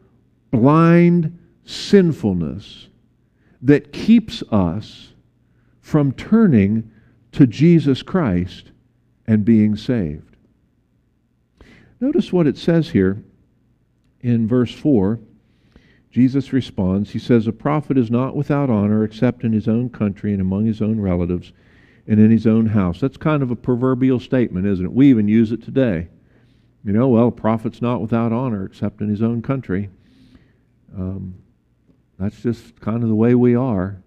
blind 0.50 1.38
sinfulness 1.66 2.88
that 3.60 3.92
keeps 3.92 4.42
us 4.50 5.12
from 5.82 6.10
turning 6.10 6.90
to 7.34 7.46
Jesus 7.46 8.02
Christ 8.02 8.70
and 9.26 9.44
being 9.44 9.76
saved. 9.76 10.36
Notice 12.00 12.32
what 12.32 12.46
it 12.46 12.56
says 12.56 12.90
here 12.90 13.22
in 14.20 14.46
verse 14.46 14.72
4. 14.74 15.18
Jesus 16.10 16.52
responds, 16.52 17.10
He 17.10 17.18
says, 17.18 17.46
A 17.46 17.52
prophet 17.52 17.98
is 17.98 18.10
not 18.10 18.36
without 18.36 18.70
honor 18.70 19.02
except 19.02 19.42
in 19.42 19.52
his 19.52 19.66
own 19.66 19.90
country 19.90 20.32
and 20.32 20.40
among 20.40 20.64
his 20.66 20.80
own 20.80 21.00
relatives 21.00 21.52
and 22.06 22.20
in 22.20 22.30
his 22.30 22.46
own 22.46 22.66
house. 22.66 23.00
That's 23.00 23.16
kind 23.16 23.42
of 23.42 23.50
a 23.50 23.56
proverbial 23.56 24.20
statement, 24.20 24.66
isn't 24.66 24.84
it? 24.84 24.92
We 24.92 25.10
even 25.10 25.26
use 25.26 25.50
it 25.50 25.62
today. 25.62 26.08
You 26.84 26.92
know, 26.92 27.08
well, 27.08 27.28
a 27.28 27.32
prophet's 27.32 27.82
not 27.82 28.00
without 28.00 28.32
honor 28.32 28.64
except 28.64 29.00
in 29.00 29.08
his 29.08 29.22
own 29.22 29.42
country. 29.42 29.88
Um, 30.96 31.34
that's 32.18 32.40
just 32.42 32.80
kind 32.80 33.02
of 33.02 33.08
the 33.08 33.14
way 33.14 33.34
we 33.34 33.56
are. 33.56 34.03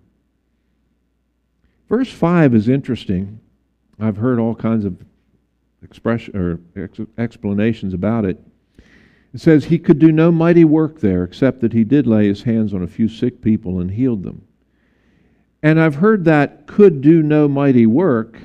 Verse 1.89 2.11
5 2.11 2.53
is 2.53 2.67
interesting. 2.67 3.39
I've 3.99 4.17
heard 4.17 4.39
all 4.39 4.55
kinds 4.55 4.85
of 4.85 4.97
expression 5.81 6.35
or 6.35 6.59
ex- 6.75 6.99
explanations 7.17 7.93
about 7.93 8.25
it. 8.25 8.39
It 9.33 9.41
says 9.41 9.65
he 9.65 9.79
could 9.79 9.99
do 9.99 10.11
no 10.11 10.31
mighty 10.31 10.65
work 10.65 10.99
there 10.99 11.23
except 11.23 11.61
that 11.61 11.73
he 11.73 11.83
did 11.83 12.07
lay 12.07 12.27
his 12.27 12.43
hands 12.43 12.73
on 12.73 12.83
a 12.83 12.87
few 12.87 13.07
sick 13.07 13.41
people 13.41 13.79
and 13.79 13.91
healed 13.91 14.23
them. 14.23 14.41
And 15.63 15.79
I've 15.79 15.95
heard 15.95 16.25
that 16.25 16.67
could 16.67 17.01
do 17.01 17.21
no 17.21 17.47
mighty 17.47 17.85
work 17.85 18.39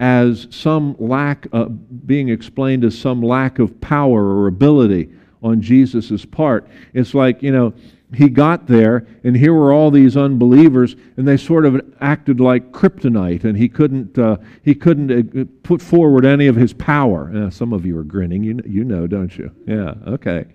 as 0.00 0.46
some 0.50 0.94
lack, 0.98 1.46
of, 1.52 2.06
being 2.06 2.28
explained 2.28 2.84
as 2.84 2.98
some 2.98 3.22
lack 3.22 3.58
of 3.58 3.80
power 3.80 4.24
or 4.24 4.46
ability 4.46 5.10
on 5.42 5.60
Jesus' 5.60 6.24
part. 6.24 6.68
It's 6.92 7.14
like, 7.14 7.42
you 7.42 7.50
know, 7.50 7.74
he 8.14 8.28
got 8.28 8.66
there, 8.66 9.06
and 9.22 9.36
here 9.36 9.52
were 9.52 9.72
all 9.72 9.90
these 9.90 10.16
unbelievers, 10.16 10.96
and 11.16 11.28
they 11.28 11.36
sort 11.36 11.66
of 11.66 11.80
acted 12.00 12.40
like 12.40 12.72
kryptonite, 12.72 13.44
and 13.44 13.56
he 13.56 13.68
couldn't, 13.68 14.18
uh, 14.18 14.38
he 14.62 14.74
couldn't 14.74 15.38
uh, 15.38 15.44
put 15.62 15.82
forward 15.82 16.24
any 16.24 16.46
of 16.46 16.56
his 16.56 16.72
power. 16.72 17.30
Uh, 17.34 17.50
some 17.50 17.72
of 17.72 17.84
you 17.84 17.98
are 17.98 18.04
grinning. 18.04 18.42
You, 18.42 18.60
you 18.64 18.84
know, 18.84 19.06
don't 19.06 19.36
you? 19.36 19.54
Yeah, 19.66 19.94
okay. 20.06 20.46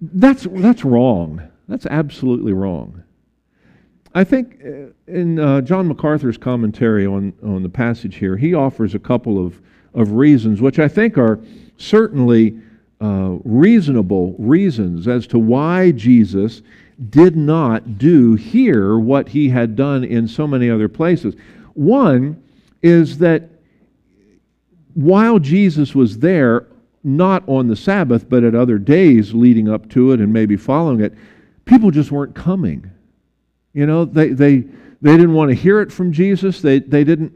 That's, 0.00 0.46
that's 0.50 0.84
wrong. 0.84 1.42
That's 1.68 1.86
absolutely 1.86 2.54
wrong. 2.54 3.02
I 4.14 4.24
think 4.24 4.62
uh, 4.64 4.92
in 5.06 5.38
uh, 5.38 5.60
John 5.60 5.88
MacArthur's 5.88 6.38
commentary 6.38 7.06
on, 7.06 7.34
on 7.42 7.62
the 7.62 7.68
passage 7.68 8.16
here, 8.16 8.38
he 8.38 8.54
offers 8.54 8.94
a 8.94 8.98
couple 8.98 9.44
of, 9.44 9.60
of 9.92 10.12
reasons, 10.12 10.62
which 10.62 10.78
I 10.78 10.88
think 10.88 11.18
are 11.18 11.38
certainly 11.76 12.58
uh, 13.00 13.36
reasonable 13.44 14.34
reasons 14.38 15.06
as 15.06 15.26
to 15.28 15.38
why 15.38 15.90
Jesus 15.92 16.62
did 17.10 17.36
not 17.36 17.98
do 17.98 18.34
here 18.34 18.98
what 18.98 19.28
he 19.28 19.48
had 19.48 19.76
done 19.76 20.02
in 20.02 20.26
so 20.26 20.46
many 20.46 20.70
other 20.70 20.88
places. 20.88 21.34
One 21.74 22.42
is 22.82 23.18
that 23.18 23.50
while 24.94 25.38
Jesus 25.38 25.94
was 25.94 26.18
there, 26.18 26.66
not 27.04 27.46
on 27.48 27.68
the 27.68 27.76
Sabbath, 27.76 28.28
but 28.28 28.42
at 28.42 28.54
other 28.54 28.78
days 28.78 29.34
leading 29.34 29.68
up 29.68 29.88
to 29.90 30.12
it 30.12 30.20
and 30.20 30.32
maybe 30.32 30.56
following 30.56 31.00
it, 31.00 31.14
people 31.66 31.90
just 31.90 32.10
weren't 32.10 32.34
coming. 32.34 32.90
You 33.74 33.86
know, 33.86 34.06
they, 34.06 34.30
they, 34.30 34.64
they 35.02 35.16
didn't 35.16 35.34
want 35.34 35.50
to 35.50 35.54
hear 35.54 35.82
it 35.82 35.92
from 35.92 36.12
Jesus. 36.12 36.62
They, 36.62 36.78
they, 36.78 37.04
didn't, 37.04 37.32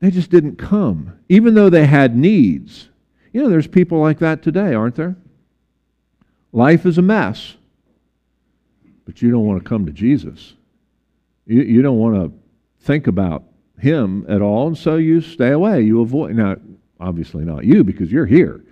they 0.00 0.10
just 0.10 0.30
didn't 0.30 0.56
come, 0.56 1.18
even 1.30 1.54
though 1.54 1.70
they 1.70 1.86
had 1.86 2.14
needs. 2.14 2.88
You 3.32 3.42
know, 3.42 3.48
there's 3.48 3.66
people 3.66 4.00
like 4.00 4.18
that 4.20 4.42
today, 4.42 4.74
aren't 4.74 4.94
there? 4.94 5.16
Life 6.52 6.86
is 6.86 6.98
a 6.98 7.02
mess, 7.02 7.54
but 9.04 9.20
you 9.20 9.30
don't 9.30 9.44
want 9.44 9.62
to 9.62 9.68
come 9.68 9.86
to 9.86 9.92
Jesus. 9.92 10.54
You, 11.46 11.62
you 11.62 11.82
don't 11.82 11.98
want 11.98 12.14
to 12.14 12.38
think 12.84 13.06
about 13.06 13.44
Him 13.78 14.24
at 14.28 14.40
all, 14.40 14.68
and 14.68 14.78
so 14.78 14.96
you 14.96 15.20
stay 15.20 15.50
away. 15.50 15.82
You 15.82 16.00
avoid. 16.00 16.36
Now, 16.36 16.56
obviously 17.00 17.44
not 17.44 17.64
you 17.64 17.84
because 17.84 18.10
you're 18.10 18.26
here, 18.26 18.64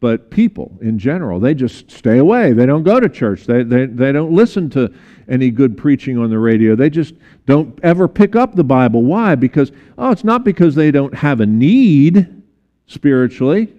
but 0.00 0.30
people 0.30 0.76
in 0.80 0.98
general, 0.98 1.38
they 1.38 1.54
just 1.54 1.90
stay 1.90 2.18
away. 2.18 2.52
They 2.52 2.66
don't 2.66 2.82
go 2.82 3.00
to 3.00 3.08
church. 3.08 3.44
They, 3.44 3.62
they, 3.62 3.86
they 3.86 4.12
don't 4.12 4.32
listen 4.32 4.70
to 4.70 4.92
any 5.28 5.50
good 5.50 5.76
preaching 5.76 6.16
on 6.16 6.30
the 6.30 6.38
radio. 6.38 6.74
They 6.74 6.90
just 6.90 7.14
don't 7.46 7.78
ever 7.82 8.08
pick 8.08 8.36
up 8.36 8.54
the 8.54 8.64
Bible. 8.64 9.02
Why? 9.02 9.34
Because, 9.34 9.70
oh, 9.98 10.10
it's 10.10 10.24
not 10.24 10.44
because 10.44 10.74
they 10.74 10.90
don't 10.90 11.14
have 11.14 11.40
a 11.40 11.46
need 11.46 12.42
spiritually, 12.86 13.72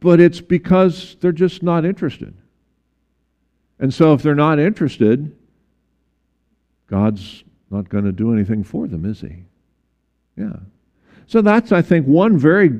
but 0.00 0.18
it's 0.20 0.40
because 0.40 1.16
they're 1.20 1.32
just 1.32 1.62
not 1.62 1.84
interested. 1.84 2.34
And 3.78 3.92
so 3.92 4.12
if 4.12 4.22
they're 4.22 4.34
not 4.34 4.58
interested, 4.58 5.36
God's 6.86 7.44
not 7.70 7.88
going 7.88 8.04
to 8.04 8.12
do 8.12 8.32
anything 8.32 8.64
for 8.64 8.88
them, 8.88 9.04
is 9.04 9.20
He? 9.20 9.44
Yeah. 10.36 10.56
So 11.26 11.40
that's, 11.40 11.70
I 11.70 11.82
think, 11.82 12.06
one 12.06 12.36
very 12.36 12.70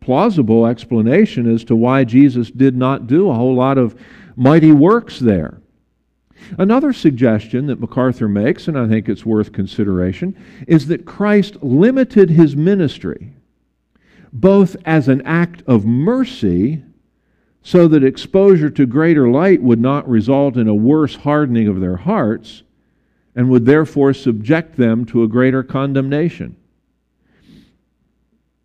plausible 0.00 0.66
explanation 0.66 1.52
as 1.52 1.64
to 1.64 1.76
why 1.76 2.04
Jesus 2.04 2.50
did 2.50 2.76
not 2.76 3.06
do 3.06 3.28
a 3.28 3.34
whole 3.34 3.54
lot 3.54 3.76
of 3.76 4.00
mighty 4.36 4.72
works 4.72 5.18
there. 5.18 5.60
Another 6.56 6.92
suggestion 6.92 7.66
that 7.66 7.80
MacArthur 7.80 8.28
makes, 8.28 8.68
and 8.68 8.78
I 8.78 8.88
think 8.88 9.08
it's 9.08 9.26
worth 9.26 9.52
consideration, 9.52 10.34
is 10.66 10.86
that 10.86 11.04
Christ 11.04 11.62
limited 11.62 12.30
his 12.30 12.56
ministry 12.56 13.32
both 14.32 14.76
as 14.84 15.08
an 15.08 15.22
act 15.22 15.62
of 15.66 15.84
mercy 15.84 16.82
so 17.62 17.88
that 17.88 18.04
exposure 18.04 18.70
to 18.70 18.86
greater 18.86 19.28
light 19.28 19.62
would 19.62 19.80
not 19.80 20.08
result 20.08 20.56
in 20.56 20.68
a 20.68 20.74
worse 20.74 21.16
hardening 21.16 21.68
of 21.68 21.80
their 21.80 21.96
hearts 21.96 22.62
and 23.34 23.48
would 23.50 23.66
therefore 23.66 24.14
subject 24.14 24.76
them 24.76 25.04
to 25.04 25.22
a 25.22 25.28
greater 25.28 25.62
condemnation. 25.62 26.56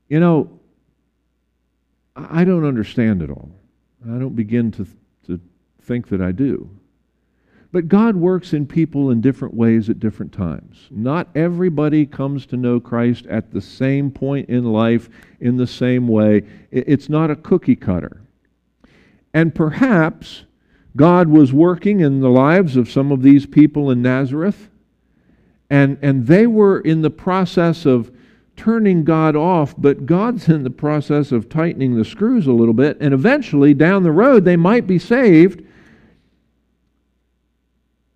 You 0.09 0.19
know, 0.19 0.59
I 2.15 2.43
don't 2.43 2.65
understand 2.65 3.21
it 3.21 3.29
all. 3.29 3.51
I 4.05 4.17
don't 4.19 4.35
begin 4.35 4.71
to, 4.71 4.87
to 5.27 5.39
think 5.81 6.07
that 6.09 6.21
I 6.21 6.31
do. 6.31 6.69
But 7.73 7.87
God 7.87 8.15
works 8.15 8.53
in 8.53 8.67
people 8.67 9.09
in 9.09 9.19
different 9.19 9.55
ways 9.55 9.89
at 9.89 9.99
different 9.99 10.31
times. 10.31 10.87
Not 10.91 11.27
everybody 11.33 12.05
comes 12.05 12.45
to 12.45 12.55
know 12.55 12.79
Christ 12.79 13.25
at 13.25 13.51
the 13.51 13.61
same 13.61 14.11
point 14.11 14.47
in 14.47 14.63
life 14.63 15.09
in 15.39 15.57
the 15.57 15.65
same 15.65 16.07
way. 16.07 16.43
It's 16.69 17.09
not 17.09 17.31
a 17.31 17.35
cookie 17.35 17.75
cutter. 17.75 18.21
And 19.33 19.55
perhaps 19.55 20.43
God 20.95 21.27
was 21.29 21.51
working 21.51 22.01
in 22.01 22.19
the 22.19 22.29
lives 22.29 22.77
of 22.77 22.91
some 22.91 23.11
of 23.11 23.23
these 23.23 23.47
people 23.47 23.89
in 23.89 24.03
Nazareth, 24.03 24.69
and, 25.67 25.97
and 26.03 26.27
they 26.27 26.45
were 26.45 26.79
in 26.79 27.01
the 27.01 27.09
process 27.09 27.87
of 27.87 28.11
turning 28.55 29.03
God 29.03 29.35
off, 29.35 29.73
but 29.79 30.05
God's 30.05 30.47
in 30.47 30.61
the 30.61 30.69
process 30.69 31.31
of 31.31 31.49
tightening 31.49 31.95
the 31.95 32.05
screws 32.05 32.45
a 32.45 32.51
little 32.51 32.75
bit, 32.75 32.97
and 33.01 33.15
eventually 33.15 33.73
down 33.73 34.03
the 34.03 34.11
road 34.11 34.45
they 34.45 34.57
might 34.57 34.85
be 34.85 34.99
saved 34.99 35.63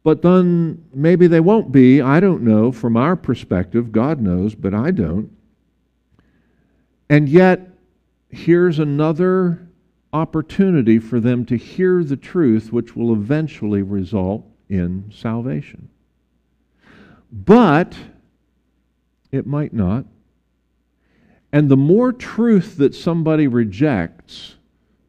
but 0.08 0.22
then 0.22 0.86
maybe 0.94 1.28
they 1.28 1.42
won't 1.42 1.70
be. 1.70 2.02
I 2.02 2.22
don't 2.22 2.42
know. 2.42 2.72
From 2.72 2.96
our 2.96 3.18
perspective, 3.18 3.92
God 3.92 4.22
knows, 4.22 4.56
but 4.56 4.74
I 4.74 4.90
don't. 4.90 5.30
And 7.10 7.28
yet, 7.28 7.72
here's 8.30 8.80
another 8.80 9.68
opportunity 10.14 10.98
for 10.98 11.20
them 11.20 11.44
to 11.48 11.58
hear 11.58 12.06
the 12.06 12.16
truth, 12.16 12.72
which 12.72 12.96
will 12.96 13.12
eventually 13.12 13.82
result 13.82 14.46
in 14.70 15.12
salvation. 15.14 15.90
But 17.30 17.94
it 19.34 19.46
might 19.46 19.74
not. 19.74 20.06
And 21.52 21.68
the 21.68 21.76
more 21.76 22.14
truth 22.14 22.78
that 22.78 22.96
somebody 22.96 23.48
rejects, 23.48 24.56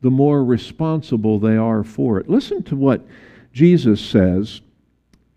the 0.00 0.10
more 0.10 0.44
responsible 0.44 1.38
they 1.38 1.56
are 1.56 1.84
for 1.84 2.18
it. 2.18 2.28
Listen 2.28 2.64
to 2.64 2.74
what 2.74 3.06
Jesus 3.52 4.00
says 4.00 4.60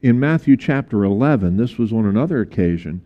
in 0.02 0.20
Matthew 0.20 0.58
chapter 0.58 1.04
11. 1.04 1.58
This 1.58 1.78
was 1.78 1.94
on 1.94 2.06
another 2.06 2.42
occasion. 2.42 3.02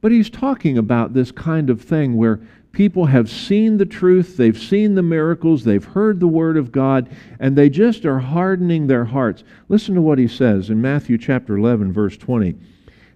But 0.00 0.12
he's 0.12 0.30
talking 0.30 0.78
about 0.78 1.12
this 1.12 1.30
kind 1.30 1.70
of 1.70 1.80
thing 1.80 2.16
where 2.16 2.40
people 2.72 3.06
have 3.06 3.30
seen 3.30 3.76
the 3.76 3.86
truth, 3.86 4.36
they've 4.36 4.58
seen 4.58 4.94
the 4.94 5.02
miracles, 5.02 5.64
they've 5.64 5.84
heard 5.84 6.20
the 6.20 6.28
word 6.28 6.56
of 6.56 6.72
God, 6.72 7.08
and 7.38 7.56
they 7.56 7.68
just 7.68 8.06
are 8.06 8.18
hardening 8.18 8.86
their 8.86 9.04
hearts. 9.04 9.44
Listen 9.68 9.94
to 9.94 10.02
what 10.02 10.18
he 10.18 10.28
says 10.28 10.70
in 10.70 10.80
Matthew 10.80 11.18
chapter 11.18 11.56
11, 11.56 11.92
verse 11.92 12.16
20. 12.16 12.48
It 12.48 12.56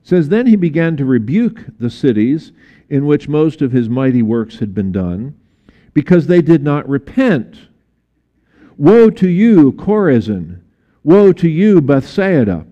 says, 0.02 0.28
Then 0.28 0.46
he 0.46 0.56
began 0.56 0.96
to 0.98 1.04
rebuke 1.04 1.64
the 1.78 1.90
cities 1.90 2.52
in 2.90 3.06
which 3.06 3.28
most 3.28 3.62
of 3.62 3.72
his 3.72 3.88
mighty 3.88 4.22
works 4.22 4.58
had 4.58 4.74
been 4.74 4.92
done, 4.92 5.38
because 5.94 6.26
they 6.26 6.42
did 6.42 6.62
not 6.62 6.88
repent. 6.88 7.56
Woe 8.76 9.08
to 9.10 9.28
you, 9.28 9.72
Chorazin! 9.72 10.60
Woe 11.02 11.32
to 11.32 11.48
you, 11.48 11.80
Bethsaida! 11.80 12.66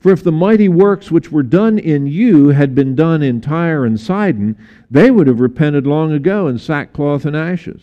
For 0.00 0.10
if 0.10 0.24
the 0.24 0.32
mighty 0.32 0.68
works 0.68 1.10
which 1.10 1.30
were 1.30 1.42
done 1.42 1.78
in 1.78 2.06
you 2.06 2.48
had 2.48 2.74
been 2.74 2.94
done 2.94 3.22
in 3.22 3.42
Tyre 3.42 3.84
and 3.84 4.00
Sidon, 4.00 4.56
they 4.90 5.10
would 5.10 5.26
have 5.26 5.40
repented 5.40 5.86
long 5.86 6.12
ago 6.12 6.48
in 6.48 6.58
sackcloth 6.58 7.26
and 7.26 7.36
ashes. 7.36 7.82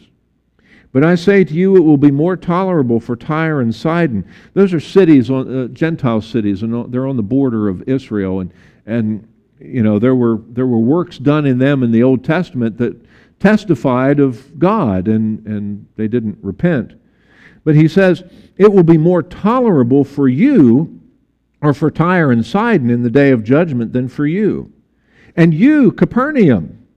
But 0.91 1.03
I 1.03 1.13
say 1.13 1.43
to 1.43 1.53
you, 1.53 1.76
it 1.76 1.82
will 1.82 1.97
be 1.97 2.09
more 2.09 2.36
tolerable 2.36 2.99
for 2.99 3.15
Tyre 3.15 3.61
and 3.61 3.74
Sidon. 3.74 4.28
Those 4.55 4.74
are 4.74 4.80
cities, 4.80 5.30
uh, 5.30 5.68
Gentile 5.72 6.22
cities, 6.22 6.63
and 6.63 6.91
they're 6.91 7.05
on 7.05 7.18
the 7.18 7.24
border 7.24 7.68
of 7.68 7.88
Israel. 7.88 8.39
And, 8.39 8.51
and 8.88 9.28
you 9.59 9.84
know, 9.84 9.99
there 9.99 10.15
were, 10.15 10.41
there 10.49 10.65
were 10.65 10.80
works 10.80 11.20
done 11.20 11.45
in 11.45 11.59
them 11.59 11.84
in 11.84 11.91
the 11.91 12.01
Old 12.01 12.24
Testament 12.24 12.80
that 12.80 12.99
testified 13.39 14.20
of 14.20 14.57
God, 14.57 15.07
and, 15.07 15.45
and 15.45 15.86
they 15.97 16.07
didn't 16.07 16.39
repent. 16.41 16.93
But 17.63 17.76
he 17.76 17.88
says, 17.88 18.24
it 18.57 18.74
will 18.74 18.82
be 18.82 18.97
more 18.97 19.22
tolerable 19.22 20.03
for 20.03 20.28
you 20.28 20.97
or 21.68 21.74
for 21.74 21.91
Tyre 21.91 22.32
and 22.32 22.45
Sidon 22.45 22.89
in 22.89 23.03
the 23.03 23.09
day 23.09 23.32
of 23.32 23.43
judgment 23.43 23.91
than 23.91 24.07
for 24.07 24.26
you. 24.26 24.72
And 25.36 25.53
you, 25.53 25.91
Capernaum. 25.91 26.88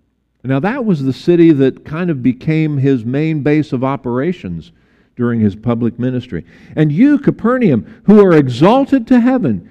Now, 0.44 0.60
that 0.60 0.84
was 0.84 1.02
the 1.02 1.12
city 1.12 1.50
that 1.50 1.84
kind 1.84 2.08
of 2.08 2.22
became 2.22 2.78
his 2.78 3.04
main 3.04 3.42
base 3.42 3.72
of 3.72 3.82
operations 3.82 4.70
during 5.16 5.40
his 5.40 5.56
public 5.56 5.98
ministry. 5.98 6.46
And 6.76 6.92
you, 6.92 7.18
Capernaum, 7.18 8.02
who 8.06 8.24
are 8.24 8.32
exalted 8.32 9.08
to 9.08 9.20
heaven, 9.20 9.68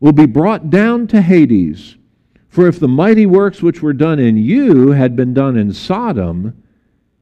will 0.00 0.12
be 0.12 0.26
brought 0.26 0.68
down 0.68 1.06
to 1.06 1.22
Hades. 1.22 1.96
For 2.48 2.66
if 2.66 2.80
the 2.80 2.88
mighty 2.88 3.26
works 3.26 3.62
which 3.62 3.80
were 3.80 3.92
done 3.92 4.18
in 4.18 4.36
you 4.36 4.90
had 4.90 5.14
been 5.14 5.32
done 5.32 5.56
in 5.56 5.72
Sodom, 5.72 6.60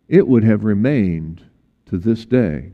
it 0.08 0.26
would 0.26 0.44
have 0.44 0.64
remained 0.64 1.42
to 1.86 1.98
this 1.98 2.24
day. 2.24 2.72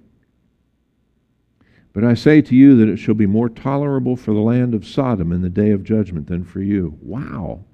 But 1.95 2.03
I 2.05 2.15
say 2.15 2.43
to 2.43 2.57
you 2.57 2.77
that 2.77 2.89
it 2.89 2.97
shall 2.97 3.15
be 3.15 3.25
more 3.25 3.49
tolerable 3.49 4.17
for 4.17 4.35
the 4.35 4.41
land 4.41 4.75
of 4.75 4.85
Sodom 4.85 5.31
in 5.33 5.43
the 5.43 5.49
day 5.49 5.71
of 5.71 5.85
judgment 5.85 6.27
than 6.27 6.45
for 6.45 6.61
you. 6.61 6.99
Wow. 7.01 7.65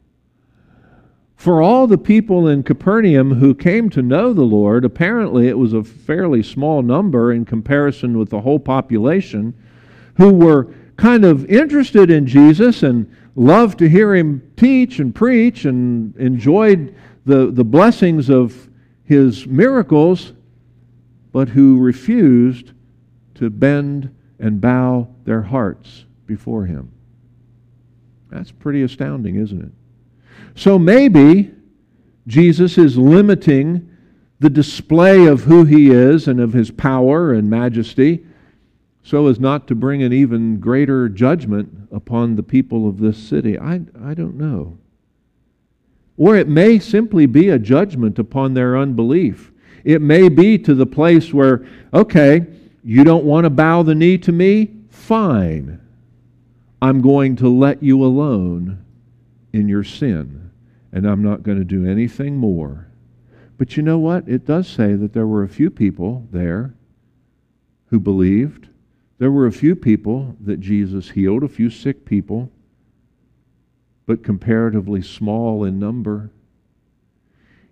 For 1.37 1.63
all 1.63 1.87
the 1.87 1.97
people 1.97 2.47
in 2.47 2.63
Capernaum 2.63 3.37
who 3.37 3.55
came 3.55 3.89
to 3.91 4.03
know 4.03 4.35
the 4.35 4.43
Lord, 4.43 4.85
apparently 4.85 5.49
it 5.49 5.57
was 5.57 5.73
a 5.73 5.83
fairly 5.83 6.43
small 6.43 6.83
number 6.83 7.33
in 7.33 7.47
comparison 7.47 8.19
with 8.19 8.29
the 8.29 8.43
whole 8.43 8.59
population, 8.59 9.55
who 10.19 10.35
were 10.35 10.69
kind 10.99 11.25
of 11.25 11.47
interested 11.47 12.11
in 12.11 12.27
Jesus 12.27 12.83
and 12.83 13.11
loved 13.37 13.79
to 13.79 13.89
hear 13.89 14.15
him 14.15 14.43
teach 14.55 14.99
and 14.99 15.15
preach 15.15 15.65
and 15.65 16.15
enjoyed 16.19 16.95
the, 17.25 17.51
the 17.51 17.65
blessings 17.65 18.29
of 18.29 18.69
his 19.05 19.47
miracles, 19.47 20.35
but 21.33 21.49
who 21.49 21.79
refused 21.79 22.73
to 23.41 23.51
bend 23.51 24.15
and 24.39 24.61
bow 24.61 25.09
their 25.25 25.43
hearts 25.43 26.05
before 26.27 26.67
Him. 26.67 26.93
That's 28.31 28.53
pretty 28.53 28.83
astounding, 28.83 29.37
isn't 29.37 29.61
it? 29.61 29.73
So 30.55 30.79
maybe 30.79 31.51
Jesus 32.27 32.79
is 32.79 32.97
limiting 32.97 33.89
the 34.39 34.51
display 34.51 35.27
of 35.27 35.43
who 35.43 35.65
He 35.65 35.91
is 35.91 36.29
and 36.29 36.41
of 36.41 36.53
His 36.53 36.71
power 36.71 37.33
and 37.33 37.51
majesty 37.51 38.25
so 39.03 39.27
as 39.27 39.41
not 39.41 39.67
to 39.67 39.75
bring 39.75 40.03
an 40.03 40.13
even 40.13 40.61
greater 40.61 41.09
judgment 41.09 41.89
upon 41.91 42.37
the 42.37 42.43
people 42.43 42.89
of 42.89 42.99
this 42.99 43.17
city. 43.17 43.59
I, 43.59 43.81
I 44.03 44.15
don't 44.15 44.37
know. 44.37 44.79
Or 46.17 46.37
it 46.37 46.49
may 46.49 46.79
simply 46.79 47.25
be 47.25 47.49
a 47.49 47.59
judgment 47.59 48.19
upon 48.19 48.53
their 48.53 48.77
unbelief. 48.77 49.53
It 49.85 50.03
may 50.03 50.29
be 50.29 50.59
to 50.59 50.75
the 50.75 50.87
place 50.87 51.33
where, 51.33 51.67
okay, 51.95 52.47
you 52.83 53.05
don't 53.05 53.25
want 53.25 53.45
to 53.45 53.51
bow 53.51 53.83
the 53.83 53.95
knee 53.95 54.19
to 54.19 54.33
me? 54.33 54.71
Fine. 54.89 55.81
I'm 56.83 57.01
going 57.03 57.37
to 57.37 57.49
let 57.49 57.83
you 57.83 58.03
alone 58.03 58.85
in 59.53 59.69
your 59.69 59.85
sin, 59.85 60.51
and 60.93 61.07
I'm 61.07 61.23
not 61.23 61.43
going 61.43 61.59
to 61.59 61.65
do 61.65 61.87
anything 61.87 62.37
more. 62.37 62.87
But 63.59 63.77
you 63.77 63.83
know 63.83 63.99
what? 63.99 64.27
It 64.27 64.47
does 64.47 64.67
say 64.67 64.95
that 64.95 65.13
there 65.13 65.27
were 65.27 65.43
a 65.43 65.49
few 65.49 65.71
people 65.71 66.27
there 66.31 66.73
who 67.87 68.01
believed. 68.01 68.69
There 69.19 69.31
were 69.31 69.47
a 69.47 69.53
few 69.53 69.77
people 69.77 70.37
that 70.41 70.61
Jesus 70.61 71.11
healed, 71.11 71.43
a 71.43 71.49
few 71.49 71.69
sick 71.69 72.07
people, 72.07 72.51
but 74.07 74.25
comparatively 74.25 75.03
small 75.03 75.65
in 75.65 75.79
number. 75.79 76.31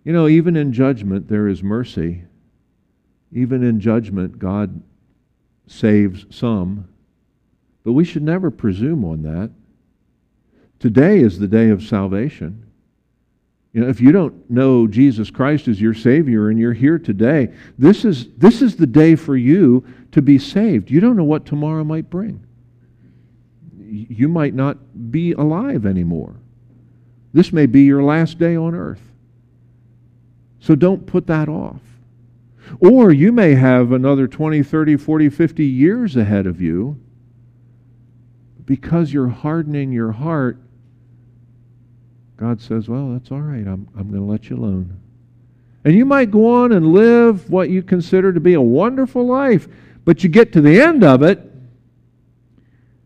You 0.04 0.12
know, 0.12 0.28
even 0.28 0.56
in 0.56 0.74
judgment, 0.74 1.28
there 1.28 1.48
is 1.48 1.62
mercy. 1.62 2.24
Even 3.32 3.62
in 3.62 3.80
judgment, 3.80 4.38
God 4.38 4.82
saves 5.68 6.26
some, 6.30 6.88
but 7.84 7.92
we 7.92 8.04
should 8.04 8.22
never 8.22 8.50
presume 8.50 9.04
on 9.04 9.22
that. 9.22 9.50
Today 10.78 11.18
is 11.18 11.38
the 11.38 11.48
day 11.48 11.70
of 11.70 11.82
salvation. 11.82 12.64
You 13.72 13.82
know, 13.82 13.88
if 13.88 14.00
you 14.00 14.12
don't 14.12 14.50
know 14.50 14.86
Jesus 14.86 15.30
Christ 15.30 15.68
as 15.68 15.80
your 15.80 15.94
Savior 15.94 16.48
and 16.48 16.58
you're 16.58 16.72
here 16.72 16.98
today, 16.98 17.52
this 17.76 18.04
is, 18.04 18.28
this 18.36 18.62
is 18.62 18.76
the 18.76 18.86
day 18.86 19.14
for 19.14 19.36
you 19.36 19.84
to 20.12 20.22
be 20.22 20.38
saved. 20.38 20.90
You 20.90 21.00
don't 21.00 21.16
know 21.16 21.24
what 21.24 21.44
tomorrow 21.44 21.84
might 21.84 22.08
bring. 22.08 22.44
You 23.80 24.28
might 24.28 24.54
not 24.54 24.78
be 25.10 25.32
alive 25.32 25.86
anymore. 25.86 26.34
This 27.32 27.52
may 27.52 27.66
be 27.66 27.82
your 27.82 28.02
last 28.02 28.38
day 28.38 28.56
on 28.56 28.74
earth. 28.74 29.02
So 30.60 30.74
don't 30.74 31.06
put 31.06 31.26
that 31.26 31.48
off. 31.48 31.80
Or 32.80 33.12
you 33.12 33.32
may 33.32 33.54
have 33.54 33.92
another 33.92 34.26
20, 34.26 34.62
30, 34.62 34.96
40, 34.96 35.28
50 35.28 35.64
years 35.64 36.16
ahead 36.16 36.46
of 36.46 36.60
you 36.60 37.00
because 38.64 39.12
you're 39.12 39.28
hardening 39.28 39.92
your 39.92 40.12
heart. 40.12 40.58
God 42.36 42.60
says, 42.60 42.88
Well, 42.88 43.12
that's 43.12 43.32
all 43.32 43.40
right. 43.40 43.66
I'm, 43.66 43.88
I'm 43.96 44.10
going 44.10 44.20
to 44.20 44.30
let 44.30 44.50
you 44.50 44.56
alone. 44.56 45.00
And 45.84 45.94
you 45.94 46.04
might 46.04 46.30
go 46.30 46.62
on 46.62 46.72
and 46.72 46.92
live 46.92 47.48
what 47.50 47.70
you 47.70 47.82
consider 47.82 48.32
to 48.32 48.40
be 48.40 48.54
a 48.54 48.60
wonderful 48.60 49.26
life, 49.26 49.68
but 50.04 50.22
you 50.22 50.28
get 50.28 50.52
to 50.52 50.60
the 50.60 50.80
end 50.80 51.02
of 51.02 51.22
it 51.22 51.40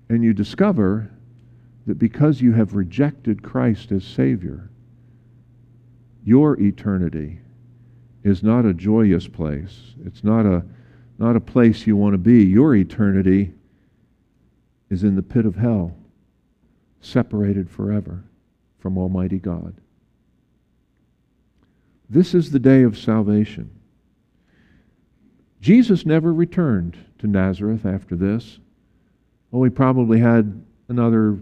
and 0.09 0.25
you 0.25 0.33
discover 0.33 1.11
that 1.87 1.99
because 1.99 2.41
you 2.41 2.53
have 2.53 2.75
rejected 2.75 3.43
Christ 3.43 3.93
as 3.93 4.05
Savior, 4.05 4.71
your 6.25 6.61
eternity 6.61 7.41
is 8.25 8.43
not 8.43 8.65
a 8.65 8.75
joyous 8.75 9.27
place. 9.27 9.95
It's 10.05 10.23
not 10.23 10.47
a, 10.47 10.65
not 11.19 11.37
a 11.37 11.41
place 11.41 11.87
you 11.87 11.97
want 11.97 12.15
to 12.15 12.19
be. 12.19 12.45
Your 12.45 12.75
eternity 12.75 13.53
is 14.91 15.05
in 15.05 15.17
the 15.17 15.23
pit 15.23 15.47
of 15.47 15.57
hell, 15.57 15.95
separated 17.01 17.71
forever 17.71 18.23
from 18.79 18.99
Almighty 18.99 19.39
God. 19.39 19.75
This 22.11 22.35
is 22.35 22.51
the 22.51 22.59
day 22.59 22.83
of 22.83 22.99
salvation. 22.99 23.71
Jesus 25.61 26.05
never 26.05 26.35
returned 26.35 26.99
to 27.21 27.27
Nazareth 27.27 27.87
after 27.87 28.17
this. 28.17 28.59
Oh, 29.53 29.63
he 29.65 29.71
probably 29.71 30.19
had 30.19 30.63
another, 30.89 31.39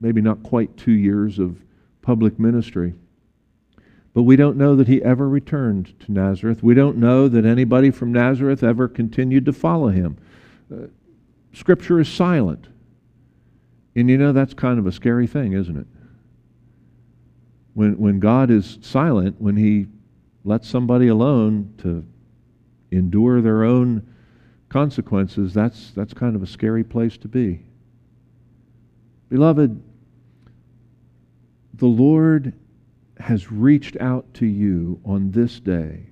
maybe 0.00 0.20
not 0.20 0.42
quite 0.42 0.76
two 0.76 0.92
years 0.92 1.38
of 1.38 1.56
public 2.02 2.38
ministry. 2.38 2.94
But 4.14 4.22
we 4.22 4.36
don't 4.36 4.56
know 4.56 4.76
that 4.76 4.86
he 4.86 5.02
ever 5.02 5.28
returned 5.28 5.98
to 6.00 6.12
Nazareth. 6.12 6.62
We 6.62 6.74
don't 6.74 6.96
know 6.98 7.26
that 7.28 7.44
anybody 7.44 7.90
from 7.90 8.12
Nazareth 8.12 8.62
ever 8.62 8.86
continued 8.86 9.44
to 9.46 9.52
follow 9.52 9.88
him. 9.88 10.16
Uh, 10.72 10.86
scripture 11.52 11.98
is 11.98 12.08
silent. 12.08 12.68
And 13.96 14.08
you 14.08 14.16
know, 14.16 14.32
that's 14.32 14.54
kind 14.54 14.78
of 14.78 14.86
a 14.86 14.92
scary 14.92 15.26
thing, 15.26 15.52
isn't 15.52 15.76
it? 15.76 15.86
When, 17.74 17.98
when 17.98 18.20
God 18.20 18.52
is 18.52 18.78
silent, 18.82 19.40
when 19.40 19.56
he 19.56 19.86
lets 20.44 20.68
somebody 20.68 21.08
alone 21.08 21.74
to 21.78 22.06
endure 22.92 23.40
their 23.40 23.64
own 23.64 24.06
consequences, 24.68 25.52
that's, 25.52 25.90
that's 25.90 26.14
kind 26.14 26.36
of 26.36 26.42
a 26.42 26.46
scary 26.46 26.84
place 26.84 27.16
to 27.18 27.26
be. 27.28 27.62
Beloved, 29.28 29.82
the 31.74 31.86
Lord 31.86 32.52
has 33.18 33.50
reached 33.50 33.96
out 33.98 34.32
to 34.34 34.46
you 34.46 35.00
on 35.04 35.30
this 35.30 35.60
day, 35.60 36.06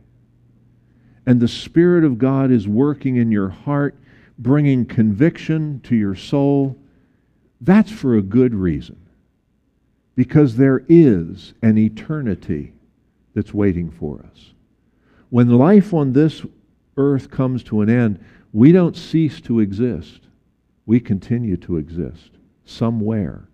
and 1.26 1.40
the 1.40 1.48
Spirit 1.48 2.04
of 2.04 2.18
God 2.18 2.50
is 2.50 2.66
working 2.66 3.16
in 3.16 3.30
your 3.30 3.48
heart, 3.48 3.96
bringing 4.38 4.84
conviction 4.84 5.80
to 5.84 5.94
your 5.94 6.14
soul, 6.14 6.76
that's 7.60 7.92
for 7.92 8.16
a 8.16 8.22
good 8.22 8.54
reason. 8.54 8.98
Because 10.14 10.56
there 10.56 10.84
is 10.88 11.54
an 11.62 11.78
eternity 11.78 12.74
that's 13.34 13.54
waiting 13.54 13.90
for 13.90 14.24
us. 14.30 14.52
When 15.30 15.48
life 15.48 15.94
on 15.94 16.12
this 16.12 16.42
earth 16.96 17.30
comes 17.30 17.62
to 17.64 17.80
an 17.80 17.88
end, 17.88 18.22
we 18.52 18.72
don't 18.72 18.96
cease 18.96 19.40
to 19.42 19.60
exist. 19.60 20.20
We 20.84 21.00
continue 21.00 21.56
to 21.58 21.78
exist 21.78 22.32
somewhere. 22.64 23.48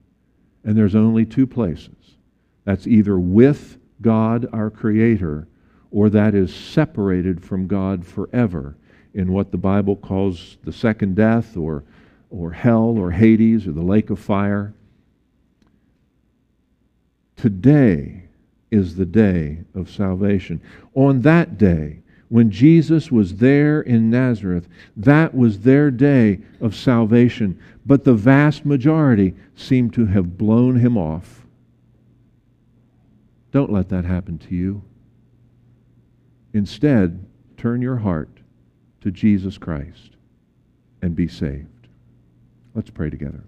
And 0.64 0.76
there's 0.76 0.96
only 0.96 1.24
two 1.24 1.46
places 1.46 1.94
that's 2.68 2.86
either 2.86 3.18
with 3.18 3.78
God, 4.02 4.46
our 4.52 4.68
Creator, 4.68 5.48
or 5.90 6.10
that 6.10 6.34
is 6.34 6.54
separated 6.54 7.42
from 7.42 7.66
God 7.66 8.04
forever 8.04 8.76
in 9.14 9.32
what 9.32 9.50
the 9.50 9.56
Bible 9.56 9.96
calls 9.96 10.58
the 10.64 10.72
second 10.72 11.16
death 11.16 11.56
or, 11.56 11.82
or 12.28 12.50
hell 12.50 12.98
or 12.98 13.10
Hades 13.10 13.66
or 13.66 13.72
the 13.72 13.80
lake 13.80 14.10
of 14.10 14.18
fire. 14.18 14.74
Today 17.36 18.24
is 18.70 18.96
the 18.96 19.06
day 19.06 19.60
of 19.74 19.88
salvation. 19.88 20.60
On 20.94 21.22
that 21.22 21.56
day, 21.56 22.00
when 22.28 22.50
Jesus 22.50 23.10
was 23.10 23.36
there 23.36 23.80
in 23.80 24.10
Nazareth, 24.10 24.68
that 24.94 25.34
was 25.34 25.60
their 25.60 25.90
day 25.90 26.40
of 26.60 26.76
salvation. 26.76 27.58
But 27.86 28.04
the 28.04 28.12
vast 28.12 28.66
majority 28.66 29.32
seemed 29.56 29.94
to 29.94 30.04
have 30.04 30.36
blown 30.36 30.76
him 30.80 30.98
off 30.98 31.38
don't 33.51 33.72
let 33.72 33.88
that 33.88 34.05
happen 34.05 34.38
to 34.38 34.55
you. 34.55 34.82
Instead, 36.53 37.24
turn 37.57 37.82
your 37.82 37.96
heart 37.96 38.40
to 39.01 39.11
Jesus 39.11 39.59
Christ 39.59 40.11
and 41.03 41.14
be 41.14 41.28
saved. 41.28 41.88
Let's 42.74 42.90
pray 42.90 43.11
together. 43.11 43.44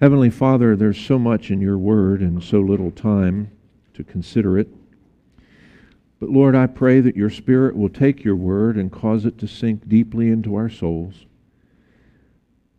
Heavenly 0.00 0.30
Father, 0.30 0.76
there's 0.76 0.98
so 0.98 1.18
much 1.18 1.50
in 1.50 1.60
your 1.60 1.78
word 1.78 2.20
and 2.20 2.42
so 2.42 2.60
little 2.60 2.92
time 2.92 3.50
to 3.94 4.04
consider 4.04 4.58
it. 4.58 4.68
But 6.20 6.30
Lord, 6.30 6.54
I 6.54 6.66
pray 6.66 7.00
that 7.00 7.16
your 7.16 7.30
Spirit 7.30 7.76
will 7.76 7.88
take 7.88 8.24
your 8.24 8.36
word 8.36 8.76
and 8.76 8.92
cause 8.92 9.24
it 9.24 9.38
to 9.38 9.48
sink 9.48 9.88
deeply 9.88 10.30
into 10.30 10.54
our 10.54 10.68
souls. 10.68 11.26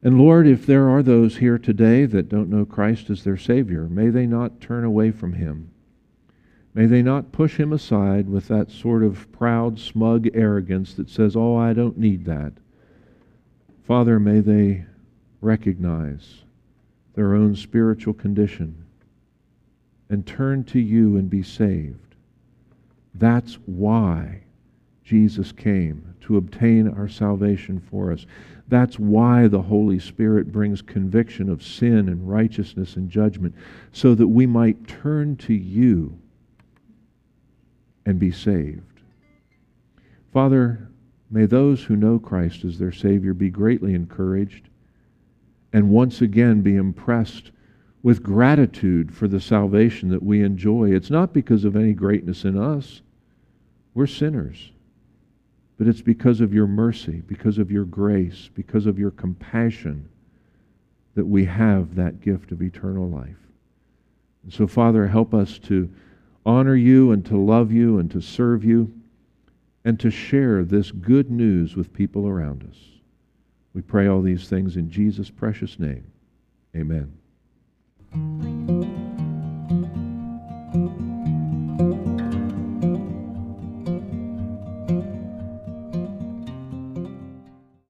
And 0.01 0.17
Lord, 0.17 0.47
if 0.47 0.65
there 0.65 0.89
are 0.89 1.03
those 1.03 1.37
here 1.37 1.57
today 1.57 2.05
that 2.05 2.29
don't 2.29 2.49
know 2.49 2.65
Christ 2.65 3.09
as 3.09 3.23
their 3.23 3.37
Savior, 3.37 3.83
may 3.89 4.09
they 4.09 4.25
not 4.25 4.61
turn 4.61 4.85
away 4.85 5.11
from 5.11 5.33
Him. 5.33 5.71
May 6.73 6.85
they 6.85 7.01
not 7.01 7.33
push 7.33 7.57
Him 7.57 7.73
aside 7.73 8.29
with 8.29 8.47
that 8.47 8.71
sort 8.71 9.03
of 9.03 9.29
proud, 9.33 9.77
smug 9.77 10.27
arrogance 10.33 10.93
that 10.93 11.09
says, 11.09 11.35
Oh, 11.35 11.55
I 11.55 11.73
don't 11.73 11.97
need 11.97 12.25
that. 12.25 12.53
Father, 13.85 14.19
may 14.19 14.39
they 14.39 14.85
recognize 15.41 16.43
their 17.15 17.33
own 17.33 17.55
spiritual 17.55 18.13
condition 18.13 18.85
and 20.09 20.25
turn 20.25 20.63
to 20.65 20.79
you 20.79 21.17
and 21.17 21.29
be 21.29 21.43
saved. 21.43 22.15
That's 23.13 23.55
why 23.65 24.43
Jesus 25.09 25.51
came 25.51 26.13
to 26.21 26.37
obtain 26.37 26.87
our 26.87 27.07
salvation 27.07 27.79
for 27.79 28.11
us. 28.11 28.27
That's 28.67 28.99
why 28.99 29.47
the 29.47 29.63
Holy 29.63 29.97
Spirit 29.97 30.51
brings 30.51 30.83
conviction 30.83 31.49
of 31.49 31.63
sin 31.63 32.09
and 32.09 32.29
righteousness 32.29 32.95
and 32.95 33.09
judgment, 33.09 33.55
so 33.91 34.13
that 34.13 34.27
we 34.27 34.45
might 34.45 34.87
turn 34.87 35.35
to 35.37 35.53
you 35.55 36.15
and 38.05 38.19
be 38.19 38.31
saved. 38.31 39.01
Father, 40.31 40.87
may 41.31 41.47
those 41.47 41.83
who 41.83 41.95
know 41.95 42.19
Christ 42.19 42.63
as 42.63 42.77
their 42.77 42.91
Savior 42.91 43.33
be 43.33 43.49
greatly 43.49 43.95
encouraged 43.95 44.69
and 45.73 45.89
once 45.89 46.21
again 46.21 46.61
be 46.61 46.75
impressed 46.75 47.49
with 48.03 48.21
gratitude 48.21 49.11
for 49.11 49.27
the 49.27 49.41
salvation 49.41 50.09
that 50.09 50.21
we 50.21 50.43
enjoy. 50.43 50.91
It's 50.91 51.09
not 51.09 51.33
because 51.33 51.65
of 51.65 51.75
any 51.75 51.93
greatness 51.93 52.45
in 52.45 52.55
us, 52.55 53.01
we're 53.95 54.05
sinners 54.05 54.69
but 55.79 55.87
it's 55.87 56.01
because 56.01 56.41
of 56.41 56.53
your 56.53 56.67
mercy, 56.67 57.23
because 57.25 57.57
of 57.57 57.71
your 57.71 57.85
grace, 57.85 58.49
because 58.53 58.85
of 58.85 58.99
your 58.99 59.11
compassion 59.11 60.09
that 61.15 61.25
we 61.25 61.45
have 61.45 61.95
that 61.95 62.19
gift 62.19 62.51
of 62.51 62.61
eternal 62.61 63.09
life. 63.09 63.37
And 64.43 64.53
so, 64.53 64.67
Father, 64.67 65.07
help 65.07 65.33
us 65.33 65.57
to 65.59 65.89
honor 66.45 66.75
you 66.75 67.13
and 67.13 67.25
to 67.27 67.37
love 67.37 67.71
you 67.71 67.97
and 67.97 68.11
to 68.11 68.19
serve 68.19 68.65
you 68.65 68.93
and 69.85 69.97
to 70.01 70.11
share 70.11 70.65
this 70.65 70.91
good 70.91 71.31
news 71.31 71.77
with 71.77 71.93
people 71.93 72.27
around 72.27 72.67
us. 72.69 72.77
We 73.73 73.81
pray 73.81 74.07
all 74.07 74.21
these 74.21 74.49
things 74.49 74.75
in 74.75 74.91
Jesus' 74.91 75.29
precious 75.29 75.79
name. 75.79 76.11
Amen. 76.75 77.13